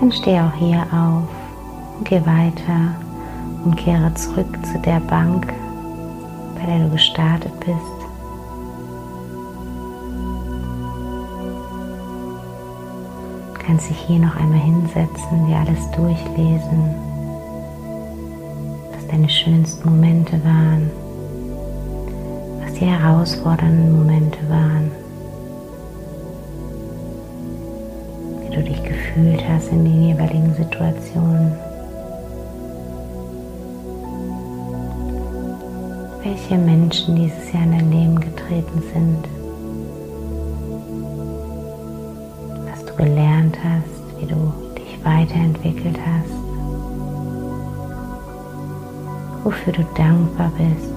dann 0.00 0.12
steh 0.12 0.38
auch 0.40 0.54
hier 0.54 0.82
auf 0.92 1.24
und 1.98 2.04
geh 2.04 2.20
weiter 2.20 2.94
und 3.64 3.76
kehre 3.76 4.12
zurück 4.14 4.46
zu 4.64 4.78
der 4.80 5.00
Bank, 5.00 5.52
bei 6.54 6.66
der 6.66 6.84
du 6.84 6.90
gestartet 6.90 7.52
bist. 7.60 7.98
Du 13.54 13.64
kannst 13.66 13.90
dich 13.90 13.98
hier 13.98 14.20
noch 14.20 14.36
einmal 14.36 14.60
hinsetzen, 14.60 15.46
dir 15.46 15.56
alles 15.56 15.90
durchlesen, 15.90 16.94
was 18.94 19.06
deine 19.08 19.28
schönsten 19.28 19.90
Momente 19.90 20.40
waren, 20.44 20.90
was 22.64 22.72
die 22.74 22.86
herausfordernden 22.86 23.96
Momente 23.96 24.38
waren. 24.48 24.90
Gefühlt 29.18 29.48
hast 29.48 29.68
in 29.72 29.84
den 29.84 30.02
jeweiligen 30.02 30.54
Situationen. 30.54 31.52
Welche 36.22 36.56
Menschen 36.56 37.16
dieses 37.16 37.52
Jahr 37.52 37.64
in 37.64 37.72
dein 37.72 37.90
Leben 37.90 38.20
getreten 38.20 38.82
sind. 38.92 39.28
Was 42.70 42.84
du 42.84 42.94
gelernt 42.94 43.56
hast, 43.64 44.20
wie 44.20 44.26
du 44.26 44.52
dich 44.76 44.98
weiterentwickelt 45.04 45.98
hast. 45.98 46.38
Wofür 49.44 49.72
du 49.72 49.84
dankbar 49.96 50.52
bist. 50.56 50.94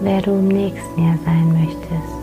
Wer 0.00 0.22
du 0.22 0.30
im 0.30 0.48
nächsten 0.48 1.02
Jahr 1.02 1.18
sein 1.24 1.52
möchtest. 1.52 2.17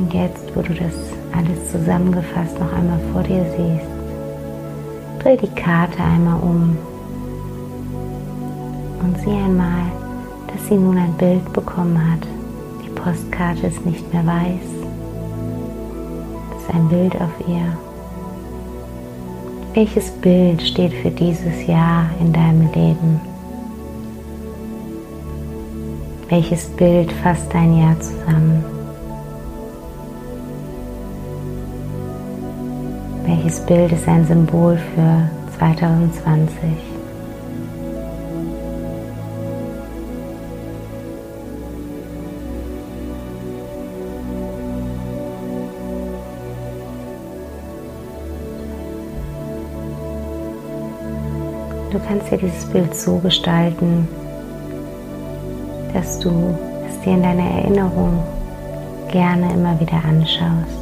Und 0.00 0.14
jetzt, 0.14 0.56
wo 0.56 0.62
du 0.62 0.72
das 0.72 0.94
alles 1.36 1.70
zusammengefasst 1.70 2.58
noch 2.58 2.72
einmal 2.72 2.98
vor 3.12 3.22
dir 3.22 3.44
siehst, 3.54 3.86
dreh 5.22 5.36
die 5.36 5.60
Karte 5.60 6.02
einmal 6.02 6.40
um 6.40 6.74
und 9.02 9.18
sieh 9.20 9.30
einmal, 9.30 9.92
dass 10.46 10.66
sie 10.68 10.76
nun 10.76 10.96
ein 10.96 11.12
Bild 11.18 11.52
bekommen 11.52 11.98
hat. 12.12 12.26
Die 12.82 12.88
Postkarte 12.88 13.66
ist 13.66 13.84
nicht 13.84 14.10
mehr 14.10 14.26
weiß. 14.26 14.68
Es 16.56 16.62
ist 16.62 16.74
ein 16.74 16.88
Bild 16.88 17.14
auf 17.16 17.32
ihr. 17.46 17.76
Welches 19.74 20.10
Bild 20.10 20.62
steht 20.62 20.94
für 20.94 21.10
dieses 21.10 21.66
Jahr 21.66 22.06
in 22.20 22.32
deinem 22.32 22.72
Leben? 22.72 23.20
Welches 26.30 26.64
Bild 26.68 27.12
fasst 27.22 27.52
dein 27.52 27.78
Jahr 27.78 28.00
zusammen? 28.00 28.79
Welches 33.30 33.60
Bild 33.60 33.92
ist 33.92 34.08
ein 34.08 34.26
Symbol 34.26 34.76
für 34.76 35.30
2020? 35.56 36.68
Du 51.92 52.00
kannst 52.08 52.32
dir 52.32 52.38
dieses 52.38 52.64
Bild 52.66 52.92
so 52.96 53.18
gestalten, 53.18 54.08
dass 55.94 56.18
du 56.18 56.58
es 56.88 57.00
dir 57.04 57.12
in 57.12 57.22
deiner 57.22 57.48
Erinnerung 57.48 58.24
gerne 59.08 59.52
immer 59.52 59.78
wieder 59.78 60.02
anschaust. 60.04 60.79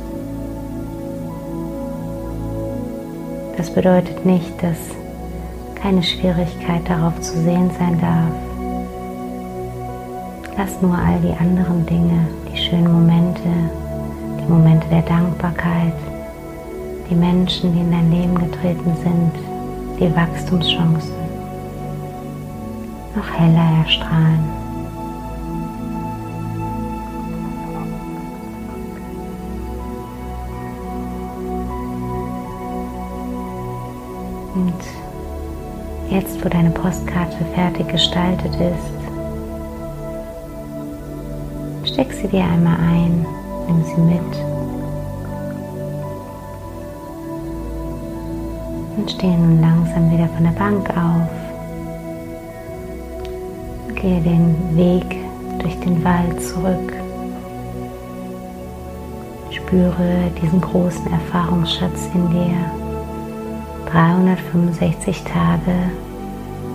Das 3.59 3.70
bedeutet 3.70 4.24
nicht, 4.24 4.62
dass 4.62 4.78
keine 5.74 6.00
Schwierigkeit 6.00 6.88
darauf 6.88 7.20
zu 7.20 7.42
sehen 7.42 7.68
sein 7.76 8.00
darf. 8.00 8.30
Lass 10.56 10.80
nur 10.80 10.96
all 10.96 11.18
die 11.18 11.36
anderen 11.40 11.84
Dinge, 11.84 12.28
die 12.52 12.56
schönen 12.56 12.92
Momente, 12.92 13.48
die 14.40 14.48
Momente 14.48 14.86
der 14.88 15.02
Dankbarkeit, 15.02 15.92
die 17.11 17.16
Menschen, 17.16 17.72
die 17.72 17.80
in 17.80 17.90
dein 17.90 18.12
Leben 18.12 18.36
getreten 18.36 18.92
sind, 19.02 19.32
die 19.98 20.14
Wachstumschancen 20.14 21.18
noch 23.16 23.40
heller 23.40 23.84
erstrahlen. 23.84 24.68
Und 34.59 34.74
jetzt, 36.11 36.44
wo 36.44 36.48
deine 36.48 36.70
Postkarte 36.70 37.44
fertig 37.54 37.86
gestaltet 37.88 38.54
ist, 38.56 38.98
steck 41.92 42.12
sie 42.12 42.26
dir 42.26 42.42
einmal 42.42 42.76
ein, 42.76 43.24
nimm 43.68 43.84
sie 43.84 44.00
mit 44.00 44.48
und 48.96 49.09
stehe 49.09 49.38
nun 49.38 49.61
langsam 49.61 50.11
wieder 50.11 50.28
von 50.28 50.42
der 50.42 50.50
Bank 50.50 50.90
auf. 50.90 51.28
Gehe 53.94 54.20
den 54.20 54.76
Weg 54.76 55.16
durch 55.61 55.78
den 55.80 56.02
Wald 56.02 56.42
zurück. 56.42 56.92
Spüre 59.50 60.30
diesen 60.42 60.61
großen 60.61 61.12
Erfahrungsschatz 61.12 62.09
in 62.14 62.30
dir. 62.30 62.78
365 63.91 65.24
Tage, 65.24 65.72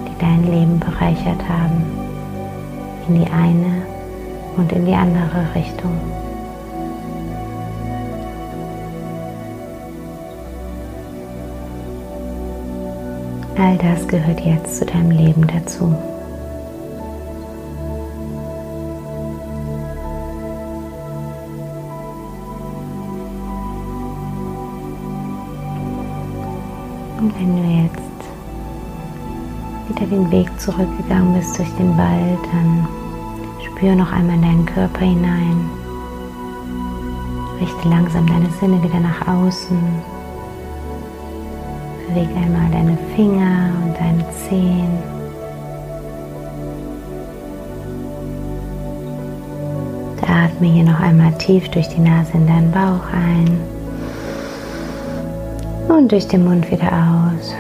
die 0.08 0.18
dein 0.20 0.44
Leben 0.44 0.80
bereichert 0.80 1.48
haben. 1.48 1.84
In 3.08 3.16
die 3.16 3.32
eine 3.32 3.84
und 4.58 4.72
in 4.72 4.86
die 4.86 4.94
andere 4.94 5.46
Richtung. 5.54 6.00
All 13.58 13.78
das 13.78 14.08
gehört 14.08 14.40
jetzt 14.40 14.78
zu 14.78 14.86
deinem 14.86 15.12
Leben 15.12 15.46
dazu. 15.48 15.96
Wenn 27.38 27.58
du 27.58 27.64
jetzt 27.64 28.00
wieder 29.90 30.08
den 30.08 30.32
Weg 30.32 30.48
zurückgegangen 30.60 31.34
bist 31.34 31.58
durch 31.58 31.70
den 31.76 31.98
Wald, 31.98 32.40
dann 32.52 32.88
spür 33.66 33.96
noch 33.96 34.12
einmal 34.12 34.36
in 34.36 34.42
deinen 34.42 34.66
Körper 34.66 35.06
hinein. 35.06 35.70
Richte 37.60 37.90
langsam 37.90 38.28
deine 38.28 38.50
Sinne 38.60 38.82
wieder 38.84 39.00
nach 39.00 39.28
außen 39.28 39.78
Bewege 42.08 42.36
einmal 42.36 42.70
deine 42.72 42.98
Finger 43.16 43.72
und 43.84 43.98
deine 43.98 44.26
Zehen. 44.32 45.14
Atme 50.64 50.68
hier 50.68 50.84
noch 50.84 51.00
einmal 51.00 51.32
tief 51.38 51.70
durch 51.70 51.88
die 51.90 52.02
Nase 52.02 52.32
in 52.34 52.48
deinen 52.48 52.72
Bauch 52.72 53.06
ein 53.14 53.73
und 55.88 56.12
durch 56.12 56.28
den 56.28 56.46
Mund 56.46 56.70
wieder 56.72 56.88
aus. 56.88 57.54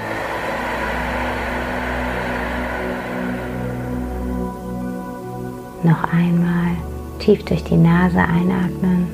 Noch 5.83 6.03
einmal 6.13 6.77
tief 7.19 7.43
durch 7.45 7.63
die 7.63 7.77
Nase 7.77 8.19
einatmen 8.19 9.07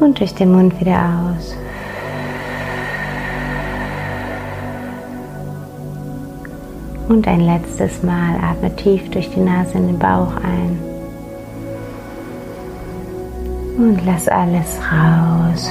und 0.00 0.18
durch 0.18 0.34
den 0.34 0.52
Mund 0.52 0.78
wieder 0.80 0.98
aus. 0.98 1.54
Und 7.08 7.26
ein 7.28 7.40
letztes 7.40 8.02
Mal 8.02 8.36
atme 8.42 8.74
tief 8.76 9.10
durch 9.10 9.28
die 9.30 9.40
Nase 9.40 9.76
in 9.76 9.86
den 9.86 9.98
Bauch 9.98 10.34
ein. 10.36 10.78
Und 13.76 14.00
lass 14.06 14.28
alles 14.28 14.78
raus. 14.90 15.70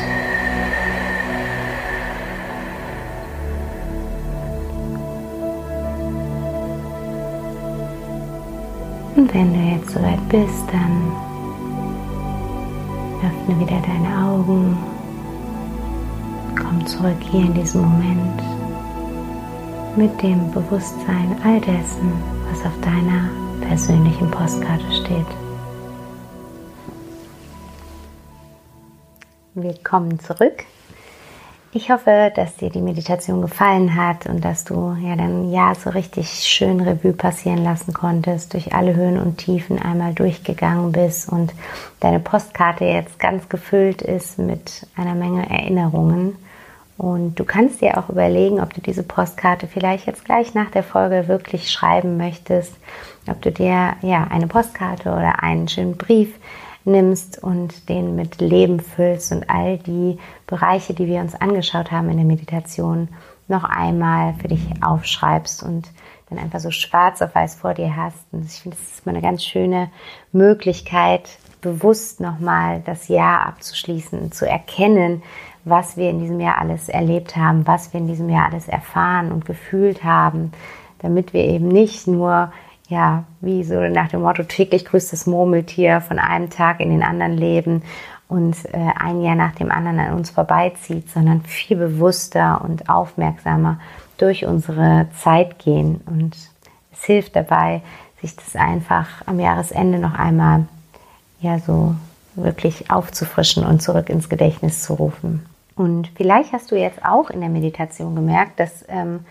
Und 9.16 9.34
wenn 9.34 9.53
du 9.53 9.59
jetzt 9.59 9.91
soweit 9.91 10.30
bist, 10.30 10.64
dann 10.72 11.12
öffne 13.22 13.59
wieder 13.59 13.82
deine 13.82 14.26
Augen. 14.26 14.78
Komm 16.55 16.86
zurück 16.86 17.18
hier 17.30 17.41
in 17.41 17.53
diesen 17.53 17.82
Moment 17.82 18.41
mit 19.97 20.22
dem 20.22 20.49
Bewusstsein 20.51 21.36
all 21.43 21.59
dessen, 21.59 22.14
was 22.49 22.66
auf 22.66 22.80
deiner 22.82 23.30
persönlichen 23.68 24.32
Postkarte 24.32 24.91
steht. 24.91 25.26
Willkommen 29.53 30.18
zurück. 30.20 30.64
Ich 31.74 31.89
hoffe, 31.89 32.34
dass 32.36 32.57
dir 32.57 32.69
die 32.69 32.82
Meditation 32.82 33.41
gefallen 33.41 33.95
hat 33.95 34.26
und 34.26 34.43
dass 34.43 34.65
du 34.65 34.93
ja 35.01 35.15
dein 35.15 35.51
Jahr 35.51 35.74
so 35.74 35.89
richtig 35.89 36.28
schön 36.28 36.82
Revue 36.82 37.13
passieren 37.13 37.63
lassen 37.63 37.93
konntest, 37.93 38.53
durch 38.53 38.74
alle 38.74 38.93
Höhen 38.93 39.17
und 39.17 39.38
Tiefen 39.38 39.82
einmal 39.82 40.13
durchgegangen 40.13 40.91
bist 40.91 41.30
und 41.30 41.53
deine 42.01 42.19
Postkarte 42.19 42.84
jetzt 42.84 43.19
ganz 43.19 43.47
gefüllt 43.47 44.01
ist 44.01 44.38
mit 44.38 44.86
einer 44.97 45.15
Menge 45.15 45.49
Erinnerungen. 45.49 46.36
Und 46.97 47.39
du 47.39 47.45
kannst 47.45 47.80
dir 47.80 47.97
auch 47.97 48.09
überlegen, 48.09 48.59
ob 48.59 48.74
du 48.74 48.82
diese 48.82 49.03
Postkarte 49.03 49.67
vielleicht 49.67 50.07
jetzt 50.07 50.26
gleich 50.26 50.53
nach 50.53 50.72
der 50.72 50.84
Folge 50.84 51.30
wirklich 51.30 51.72
schreiben 51.72 52.17
möchtest, 52.17 52.74
ob 53.30 53.41
du 53.41 53.49
dir 53.49 53.93
ja 54.01 54.28
eine 54.30 54.47
Postkarte 54.47 55.09
oder 55.09 55.41
einen 55.41 55.69
schönen 55.69 55.95
Brief 55.95 56.36
nimmst 56.84 57.41
und 57.41 57.89
den 57.89 58.15
mit 58.15 58.41
Leben 58.41 58.79
füllst 58.79 59.32
und 59.32 59.49
all 59.49 59.77
die 59.77 60.17
Bereiche, 60.47 60.93
die 60.93 61.07
wir 61.07 61.21
uns 61.21 61.36
angeschaut 61.36 61.91
haben 61.91 62.09
in 62.09 62.17
der 62.17 62.25
Meditation, 62.25 63.09
noch 63.47 63.63
einmal 63.63 64.34
für 64.36 64.47
dich 64.47 64.61
aufschreibst 64.82 65.63
und 65.63 65.91
dann 66.29 66.39
einfach 66.39 66.59
so 66.59 66.71
schwarz 66.71 67.21
auf 67.21 67.36
weiß 67.36 67.55
vor 67.55 67.73
dir 67.73 67.95
hast. 67.95 68.17
Und 68.32 68.45
ich 68.45 68.61
finde, 68.61 68.77
das 68.77 68.93
ist 68.93 69.05
mal 69.05 69.11
eine 69.11 69.21
ganz 69.21 69.43
schöne 69.43 69.89
Möglichkeit, 70.32 71.29
bewusst 71.61 72.19
nochmal 72.19 72.82
das 72.86 73.07
Jahr 73.07 73.45
abzuschließen, 73.45 74.32
zu 74.32 74.47
erkennen, 74.47 75.21
was 75.63 75.97
wir 75.97 76.09
in 76.09 76.19
diesem 76.19 76.39
Jahr 76.39 76.57
alles 76.57 76.89
erlebt 76.89 77.36
haben, 77.36 77.67
was 77.67 77.93
wir 77.93 77.99
in 77.99 78.07
diesem 78.07 78.29
Jahr 78.29 78.47
alles 78.51 78.67
erfahren 78.67 79.32
und 79.32 79.45
gefühlt 79.45 80.03
haben, 80.03 80.53
damit 80.99 81.34
wir 81.34 81.43
eben 81.43 81.67
nicht 81.67 82.07
nur 82.07 82.51
ja, 82.91 83.23
wie 83.39 83.63
so 83.63 83.79
nach 83.87 84.09
dem 84.09 84.21
Motto, 84.21 84.43
täglich 84.43 84.83
grüßt 84.83 85.13
das 85.13 85.25
Murmeltier 85.25 86.01
von 86.01 86.19
einem 86.19 86.49
Tag 86.49 86.81
in 86.81 86.89
den 86.89 87.03
anderen 87.03 87.37
leben 87.37 87.83
und 88.27 88.65
äh, 88.65 88.91
ein 88.99 89.21
Jahr 89.21 89.35
nach 89.35 89.55
dem 89.55 89.71
anderen 89.71 89.97
an 89.99 90.13
uns 90.13 90.29
vorbeizieht, 90.29 91.09
sondern 91.09 91.41
viel 91.43 91.77
bewusster 91.77 92.61
und 92.61 92.89
aufmerksamer 92.89 93.79
durch 94.17 94.45
unsere 94.45 95.07
Zeit 95.17 95.57
gehen. 95.57 96.01
Und 96.05 96.35
es 96.91 97.05
hilft 97.05 97.37
dabei, 97.37 97.81
sich 98.19 98.35
das 98.35 98.57
einfach 98.57 99.07
am 99.25 99.39
Jahresende 99.39 99.97
noch 99.97 100.13
einmal 100.13 100.67
ja 101.39 101.59
so 101.59 101.95
wirklich 102.35 102.91
aufzufrischen 102.91 103.65
und 103.65 103.81
zurück 103.81 104.09
ins 104.09 104.27
Gedächtnis 104.27 104.83
zu 104.83 104.95
rufen. 104.95 105.45
Und 105.77 106.09
vielleicht 106.15 106.51
hast 106.51 106.71
du 106.71 106.75
jetzt 106.75 107.05
auch 107.05 107.29
in 107.29 107.39
der 107.39 107.49
Meditation 107.49 108.15
gemerkt, 108.15 108.59
dass 108.59 108.83
ähm, 108.89 109.21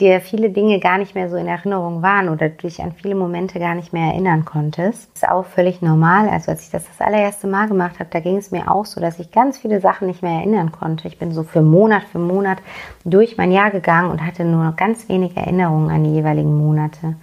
dir 0.00 0.20
viele 0.20 0.50
Dinge 0.50 0.78
gar 0.78 0.98
nicht 0.98 1.14
mehr 1.14 1.28
so 1.28 1.36
in 1.36 1.48
Erinnerung 1.48 2.02
waren 2.02 2.28
oder 2.28 2.48
du 2.48 2.68
dich 2.68 2.80
an 2.80 2.92
viele 2.92 3.16
Momente 3.16 3.58
gar 3.58 3.74
nicht 3.74 3.92
mehr 3.92 4.12
erinnern 4.12 4.44
konntest. 4.44 5.10
Das 5.12 5.22
ist 5.22 5.28
auch 5.28 5.44
völlig 5.44 5.82
normal. 5.82 6.28
Also 6.28 6.52
als 6.52 6.62
ich 6.62 6.70
das 6.70 6.84
das 6.86 7.04
allererste 7.04 7.48
Mal 7.48 7.66
gemacht 7.66 7.98
habe, 7.98 8.08
da 8.10 8.20
ging 8.20 8.36
es 8.36 8.52
mir 8.52 8.70
auch 8.70 8.86
so, 8.86 9.00
dass 9.00 9.18
ich 9.18 9.32
ganz 9.32 9.58
viele 9.58 9.80
Sachen 9.80 10.06
nicht 10.06 10.22
mehr 10.22 10.38
erinnern 10.38 10.70
konnte. 10.70 11.08
Ich 11.08 11.18
bin 11.18 11.32
so 11.32 11.42
für 11.42 11.62
Monat 11.62 12.04
für 12.04 12.20
Monat 12.20 12.58
durch 13.04 13.36
mein 13.36 13.50
Jahr 13.50 13.70
gegangen 13.70 14.10
und 14.10 14.24
hatte 14.24 14.44
nur 14.44 14.64
noch 14.64 14.76
ganz 14.76 15.08
wenig 15.08 15.36
Erinnerungen 15.36 15.90
an 15.90 16.04
die 16.04 16.14
jeweiligen 16.14 16.56
Monate. 16.56 17.16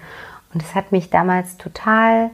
Und 0.53 0.61
das 0.61 0.75
hat 0.75 0.91
mich 0.91 1.09
damals 1.09 1.57
total 1.57 2.29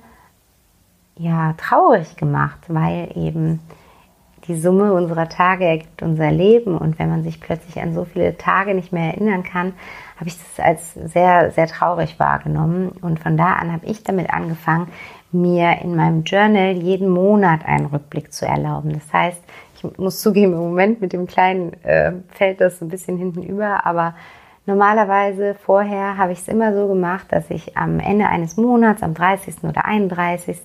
ja 1.17 1.53
traurig 1.57 2.15
gemacht, 2.15 2.59
weil 2.67 3.09
eben 3.15 3.59
die 4.47 4.55
Summe 4.59 4.93
unserer 4.93 5.29
Tage 5.29 5.65
ergibt 5.65 6.01
unser 6.01 6.31
Leben 6.31 6.77
und 6.77 6.97
wenn 6.99 7.09
man 7.09 7.23
sich 7.23 7.39
plötzlich 7.39 7.81
an 7.81 7.93
so 7.93 8.05
viele 8.05 8.37
Tage 8.37 8.73
nicht 8.73 8.91
mehr 8.91 9.13
erinnern 9.13 9.43
kann, 9.43 9.73
habe 10.17 10.29
ich 10.29 10.37
das 10.37 10.65
als 10.65 10.93
sehr, 10.93 11.51
sehr 11.51 11.67
traurig 11.67 12.19
wahrgenommen. 12.19 12.89
Und 13.01 13.19
von 13.19 13.37
da 13.37 13.53
an 13.53 13.71
habe 13.71 13.85
ich 13.85 14.03
damit 14.03 14.29
angefangen, 14.31 14.87
mir 15.31 15.77
in 15.81 15.95
meinem 15.95 16.23
Journal 16.23 16.73
jeden 16.73 17.09
Monat 17.09 17.65
einen 17.65 17.85
Rückblick 17.85 18.33
zu 18.33 18.45
erlauben. 18.45 18.93
Das 18.93 19.13
heißt, 19.13 19.41
ich 19.75 19.97
muss 19.97 20.21
zugeben, 20.21 20.53
im 20.53 20.59
Moment 20.59 21.01
mit 21.01 21.13
dem 21.13 21.27
Kleinen 21.27 21.73
äh, 21.83 22.13
fällt 22.29 22.61
das 22.61 22.81
ein 22.81 22.89
bisschen 22.89 23.17
hinten 23.17 23.43
über, 23.43 23.85
aber 23.85 24.13
Normalerweise 24.67 25.55
vorher 25.55 26.17
habe 26.17 26.33
ich 26.33 26.39
es 26.39 26.47
immer 26.47 26.71
so 26.75 26.87
gemacht, 26.87 27.25
dass 27.29 27.49
ich 27.49 27.75
am 27.75 27.99
Ende 27.99 28.27
eines 28.27 28.57
Monats, 28.57 29.01
am 29.01 29.15
30. 29.15 29.63
oder 29.63 29.85
31. 29.85 30.59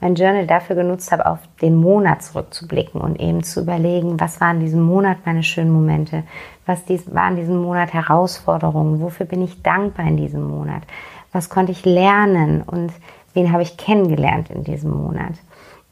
mein 0.00 0.14
Journal 0.14 0.46
dafür 0.46 0.76
genutzt 0.76 1.12
habe, 1.12 1.26
auf 1.26 1.38
den 1.60 1.76
Monat 1.76 2.22
zurückzublicken 2.22 3.02
und 3.02 3.20
eben 3.20 3.42
zu 3.42 3.60
überlegen, 3.60 4.18
was 4.18 4.40
waren 4.40 4.56
in 4.56 4.64
diesem 4.64 4.80
Monat 4.80 5.18
meine 5.26 5.42
schönen 5.42 5.70
Momente, 5.70 6.22
was 6.64 6.86
dies, 6.86 7.14
waren 7.14 7.34
in 7.34 7.40
diesem 7.40 7.60
Monat 7.60 7.92
Herausforderungen, 7.92 9.02
wofür 9.02 9.26
bin 9.26 9.42
ich 9.42 9.62
dankbar 9.62 10.06
in 10.06 10.16
diesem 10.16 10.44
Monat, 10.44 10.84
was 11.30 11.50
konnte 11.50 11.72
ich 11.72 11.84
lernen 11.84 12.62
und 12.62 12.94
wen 13.34 13.52
habe 13.52 13.62
ich 13.62 13.76
kennengelernt 13.76 14.48
in 14.48 14.64
diesem 14.64 14.90
Monat. 14.90 15.32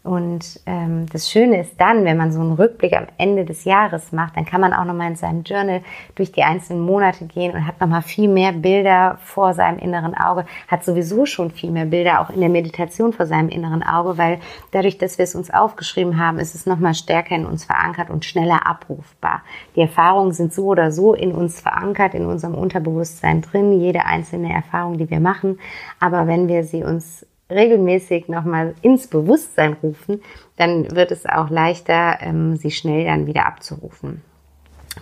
Und 0.06 0.60
ähm, 0.66 1.06
das 1.12 1.28
Schöne 1.28 1.60
ist 1.60 1.80
dann, 1.80 2.04
wenn 2.04 2.16
man 2.16 2.30
so 2.30 2.40
einen 2.40 2.52
Rückblick 2.52 2.96
am 2.96 3.06
Ende 3.18 3.44
des 3.44 3.64
Jahres 3.64 4.12
macht, 4.12 4.36
dann 4.36 4.46
kann 4.46 4.60
man 4.60 4.72
auch 4.72 4.84
nochmal 4.84 5.10
in 5.10 5.16
seinem 5.16 5.42
Journal 5.42 5.82
durch 6.14 6.30
die 6.30 6.44
einzelnen 6.44 6.80
Monate 6.82 7.26
gehen 7.26 7.52
und 7.52 7.66
hat 7.66 7.80
nochmal 7.80 8.02
viel 8.02 8.28
mehr 8.28 8.52
Bilder 8.52 9.18
vor 9.24 9.52
seinem 9.52 9.78
inneren 9.78 10.14
Auge, 10.14 10.46
hat 10.68 10.84
sowieso 10.84 11.26
schon 11.26 11.50
viel 11.50 11.72
mehr 11.72 11.86
Bilder 11.86 12.20
auch 12.20 12.30
in 12.30 12.40
der 12.40 12.48
Meditation 12.48 13.12
vor 13.12 13.26
seinem 13.26 13.48
inneren 13.48 13.82
Auge, 13.82 14.16
weil 14.16 14.38
dadurch, 14.70 14.96
dass 14.96 15.18
wir 15.18 15.24
es 15.24 15.34
uns 15.34 15.52
aufgeschrieben 15.52 16.20
haben, 16.20 16.38
ist 16.38 16.54
es 16.54 16.66
nochmal 16.66 16.94
stärker 16.94 17.34
in 17.34 17.44
uns 17.44 17.64
verankert 17.64 18.08
und 18.08 18.24
schneller 18.24 18.64
abrufbar. 18.64 19.42
Die 19.74 19.80
Erfahrungen 19.80 20.32
sind 20.32 20.52
so 20.52 20.66
oder 20.66 20.92
so 20.92 21.14
in 21.14 21.32
uns 21.32 21.60
verankert, 21.60 22.14
in 22.14 22.26
unserem 22.26 22.54
Unterbewusstsein 22.54 23.42
drin, 23.42 23.80
jede 23.80 24.04
einzelne 24.04 24.52
Erfahrung, 24.52 24.98
die 24.98 25.10
wir 25.10 25.20
machen. 25.20 25.58
Aber 25.98 26.28
wenn 26.28 26.46
wir 26.46 26.62
sie 26.62 26.84
uns 26.84 27.26
regelmäßig 27.50 28.28
nochmal 28.28 28.74
ins 28.82 29.06
Bewusstsein 29.06 29.76
rufen, 29.82 30.22
dann 30.56 30.94
wird 30.94 31.12
es 31.12 31.26
auch 31.26 31.50
leichter, 31.50 32.18
ähm, 32.20 32.56
sie 32.56 32.70
schnell 32.70 33.04
dann 33.04 33.26
wieder 33.26 33.46
abzurufen. 33.46 34.22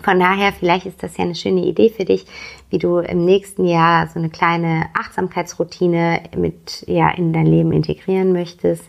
Von 0.03 0.19
daher, 0.19 0.51
vielleicht 0.51 0.85
ist 0.85 1.01
das 1.01 1.17
ja 1.17 1.23
eine 1.23 1.35
schöne 1.35 1.65
Idee 1.65 1.89
für 1.89 2.05
dich, 2.05 2.25
wie 2.69 2.79
du 2.79 2.97
im 2.97 3.23
nächsten 3.23 3.65
Jahr 3.65 4.07
so 4.07 4.19
eine 4.19 4.29
kleine 4.29 4.87
Achtsamkeitsroutine 4.93 6.23
mit 6.35 6.83
ja 6.87 7.09
in 7.11 7.31
dein 7.31 7.45
Leben 7.45 7.71
integrieren 7.71 8.33
möchtest. 8.33 8.83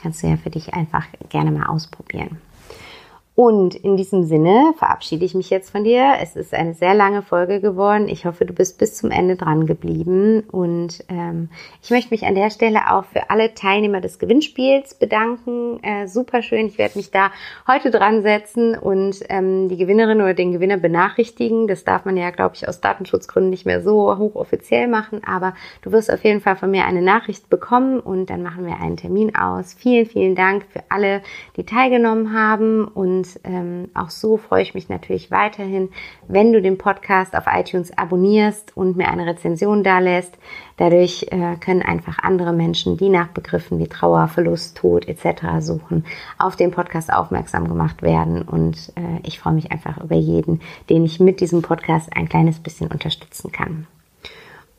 Kannst 0.00 0.22
du 0.22 0.28
ja 0.28 0.36
für 0.36 0.50
dich 0.50 0.72
einfach 0.74 1.06
gerne 1.28 1.50
mal 1.50 1.66
ausprobieren. 1.66 2.38
Und 3.36 3.74
in 3.74 3.98
diesem 3.98 4.24
Sinne 4.24 4.72
verabschiede 4.78 5.26
ich 5.26 5.34
mich 5.34 5.50
jetzt 5.50 5.68
von 5.68 5.84
dir. 5.84 6.14
Es 6.22 6.36
ist 6.36 6.54
eine 6.54 6.72
sehr 6.72 6.94
lange 6.94 7.20
Folge 7.20 7.60
geworden. 7.60 8.08
Ich 8.08 8.24
hoffe, 8.24 8.46
du 8.46 8.54
bist 8.54 8.78
bis 8.78 8.96
zum 8.96 9.10
Ende 9.10 9.36
dran 9.36 9.66
geblieben. 9.66 10.42
Und 10.50 11.04
ähm, 11.10 11.50
ich 11.82 11.90
möchte 11.90 12.14
mich 12.14 12.24
an 12.24 12.34
der 12.34 12.48
Stelle 12.48 12.90
auch 12.90 13.04
für 13.04 13.28
alle 13.28 13.52
Teilnehmer 13.52 14.00
des 14.00 14.18
Gewinnspiels 14.18 14.94
bedanken. 14.94 15.84
Äh, 15.84 16.08
super 16.08 16.40
schön. 16.40 16.66
Ich 16.66 16.78
werde 16.78 16.96
mich 16.96 17.10
da 17.10 17.30
heute 17.68 17.90
dran 17.90 18.22
setzen 18.22 18.74
und 18.74 19.18
ähm, 19.28 19.68
die 19.68 19.76
Gewinnerin 19.76 20.22
oder 20.22 20.32
den 20.32 20.52
Gewinner 20.52 20.78
benachrichtigen. 20.78 21.68
Das 21.68 21.84
darf 21.84 22.06
man 22.06 22.16
ja, 22.16 22.30
glaube 22.30 22.54
ich, 22.54 22.66
aus 22.66 22.80
Datenschutzgründen 22.80 23.50
nicht 23.50 23.66
mehr 23.66 23.82
so 23.82 24.16
hochoffiziell 24.16 24.88
machen. 24.88 25.20
Aber 25.26 25.52
du 25.82 25.92
wirst 25.92 26.10
auf 26.10 26.24
jeden 26.24 26.40
Fall 26.40 26.56
von 26.56 26.70
mir 26.70 26.86
eine 26.86 27.02
Nachricht 27.02 27.50
bekommen 27.50 28.00
und 28.00 28.30
dann 28.30 28.42
machen 28.42 28.64
wir 28.64 28.80
einen 28.80 28.96
Termin 28.96 29.36
aus. 29.36 29.74
Vielen, 29.74 30.06
vielen 30.06 30.36
Dank 30.36 30.64
für 30.70 30.80
alle, 30.88 31.20
die 31.58 31.66
teilgenommen 31.66 32.32
haben 32.32 32.86
und 32.86 33.25
ähm, 33.44 33.88
auch 33.94 34.10
so 34.10 34.36
freue 34.36 34.62
ich 34.62 34.74
mich 34.74 34.88
natürlich 34.88 35.30
weiterhin, 35.30 35.90
wenn 36.28 36.52
du 36.52 36.62
den 36.62 36.78
Podcast 36.78 37.34
auf 37.36 37.44
iTunes 37.46 37.96
abonnierst 37.96 38.76
und 38.76 38.96
mir 38.96 39.08
eine 39.08 39.26
Rezension 39.26 39.82
dalässt. 39.82 40.38
Dadurch 40.76 41.26
äh, 41.30 41.56
können 41.56 41.82
einfach 41.82 42.18
andere 42.20 42.52
Menschen, 42.52 42.96
die 42.96 43.08
nach 43.08 43.28
Begriffen 43.28 43.78
wie 43.78 43.88
Trauer, 43.88 44.28
Verlust, 44.28 44.76
Tod 44.76 45.08
etc. 45.08 45.60
suchen, 45.60 46.04
auf 46.38 46.56
den 46.56 46.70
Podcast 46.70 47.12
aufmerksam 47.12 47.68
gemacht 47.68 48.02
werden. 48.02 48.42
Und 48.42 48.92
äh, 48.96 49.20
ich 49.22 49.38
freue 49.38 49.54
mich 49.54 49.72
einfach 49.72 50.02
über 50.02 50.16
jeden, 50.16 50.60
den 50.90 51.04
ich 51.04 51.20
mit 51.20 51.40
diesem 51.40 51.62
Podcast 51.62 52.14
ein 52.14 52.28
kleines 52.28 52.60
bisschen 52.60 52.88
unterstützen 52.88 53.52
kann. 53.52 53.86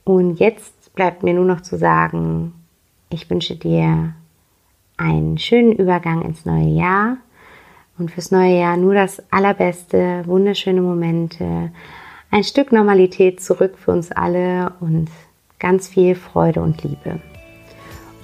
Und 0.04 0.40
jetzt 0.40 0.94
bleibt 0.96 1.24
mir 1.24 1.34
nur 1.34 1.46
noch 1.46 1.62
zu 1.62 1.78
sagen, 1.78 2.54
ich 3.10 3.30
wünsche 3.30 3.56
dir 3.56 4.14
einen 4.98 5.38
schönen 5.38 5.74
Übergang 5.74 6.24
ins 6.24 6.46
neue 6.46 6.70
Jahr 6.70 7.18
und 7.98 8.12
fürs 8.12 8.32
neue 8.32 8.60
Jahr 8.60 8.78
nur 8.78 8.94
das 8.94 9.22
Allerbeste, 9.32 10.24
wunderschöne 10.26 10.82
Momente, 10.82 11.72
ein 12.32 12.44
Stück 12.44 12.72
Normalität 12.72 13.42
zurück 13.42 13.78
für 13.78 13.92
uns 13.92 14.12
alle 14.12 14.74
und 14.80 15.10
ganz 15.60 15.88
viel 15.88 16.16
Freude 16.16 16.62
und 16.62 16.84
Liebe. 16.84 17.20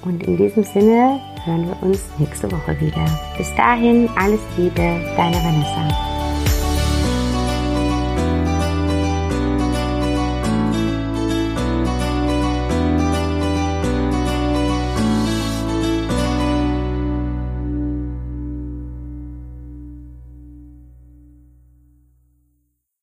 Und 0.04 0.24
in 0.24 0.38
diesem 0.38 0.64
Sinne 0.64 1.20
hören 1.46 1.68
wir 1.68 1.82
uns 1.82 2.02
nächste 2.20 2.52
Woche 2.52 2.80
wieder. 2.80 3.06
Bis 3.38 3.54
dahin, 3.56 4.10
alles 4.18 4.42
Liebe, 4.58 5.00
deine 5.16 5.38
Vanessa. 5.38 6.13